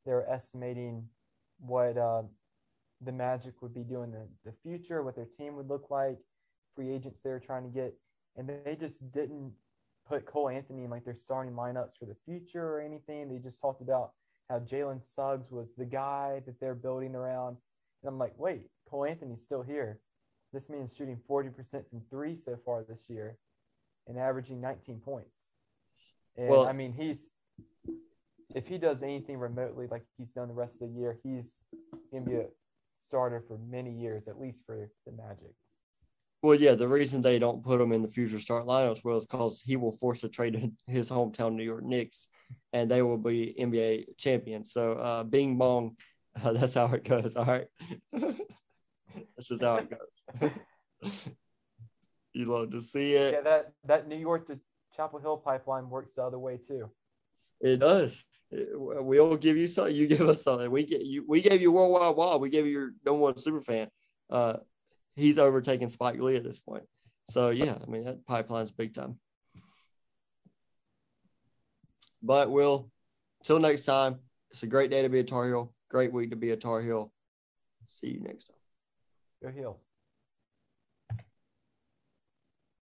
[0.05, 1.07] they were estimating
[1.59, 2.23] what uh,
[3.01, 6.17] the Magic would be doing in the future, what their team would look like,
[6.75, 7.93] free agents they were trying to get,
[8.35, 9.53] and they just didn't
[10.07, 13.29] put Cole Anthony in like their starting lineups for the future or anything.
[13.29, 14.11] They just talked about
[14.49, 17.57] how Jalen Suggs was the guy that they're building around.
[18.03, 19.99] And I'm like, wait, Cole Anthony's still here.
[20.51, 23.37] This man's shooting 40% from three so far this year
[24.07, 25.53] and averaging 19 points.
[26.35, 27.29] And well, I mean, he's,
[28.53, 31.63] if he does anything remotely like he's done the rest of the year, he's
[32.11, 32.47] going to be a
[32.97, 35.53] starter for many years, at least for the Magic.
[36.41, 39.25] Well, yeah, the reason they don't put him in the future start lineups well is
[39.25, 42.27] because he will force a trade in his hometown New York Knicks,
[42.73, 44.73] and they will be NBA champions.
[44.73, 45.95] So, uh, Bing Bong,
[46.41, 47.35] uh, that's how it goes.
[47.35, 47.67] All right,
[48.11, 50.51] that's just how it goes.
[52.33, 53.33] you love to see it.
[53.33, 54.59] Yeah, that that New York to
[54.95, 56.89] Chapel Hill pipeline works the other way too.
[57.61, 58.23] It does.
[58.51, 59.95] We'll give you something.
[59.95, 60.69] You give us something.
[60.69, 61.25] We get you.
[61.27, 62.39] We gave you World Wide Wall.
[62.39, 63.89] We gave you your number one super fan.
[64.29, 64.57] Uh,
[65.15, 66.83] he's overtaken Spike Lee at this point.
[67.25, 69.17] So yeah, I mean that pipeline's big time.
[72.21, 72.89] But we'll
[73.43, 74.19] till next time,
[74.51, 75.73] it's a great day to be a Tar Heel.
[75.93, 77.13] Great week to be a Tar Heel.
[77.85, 78.57] See you next time.
[79.43, 79.92] Go Heels.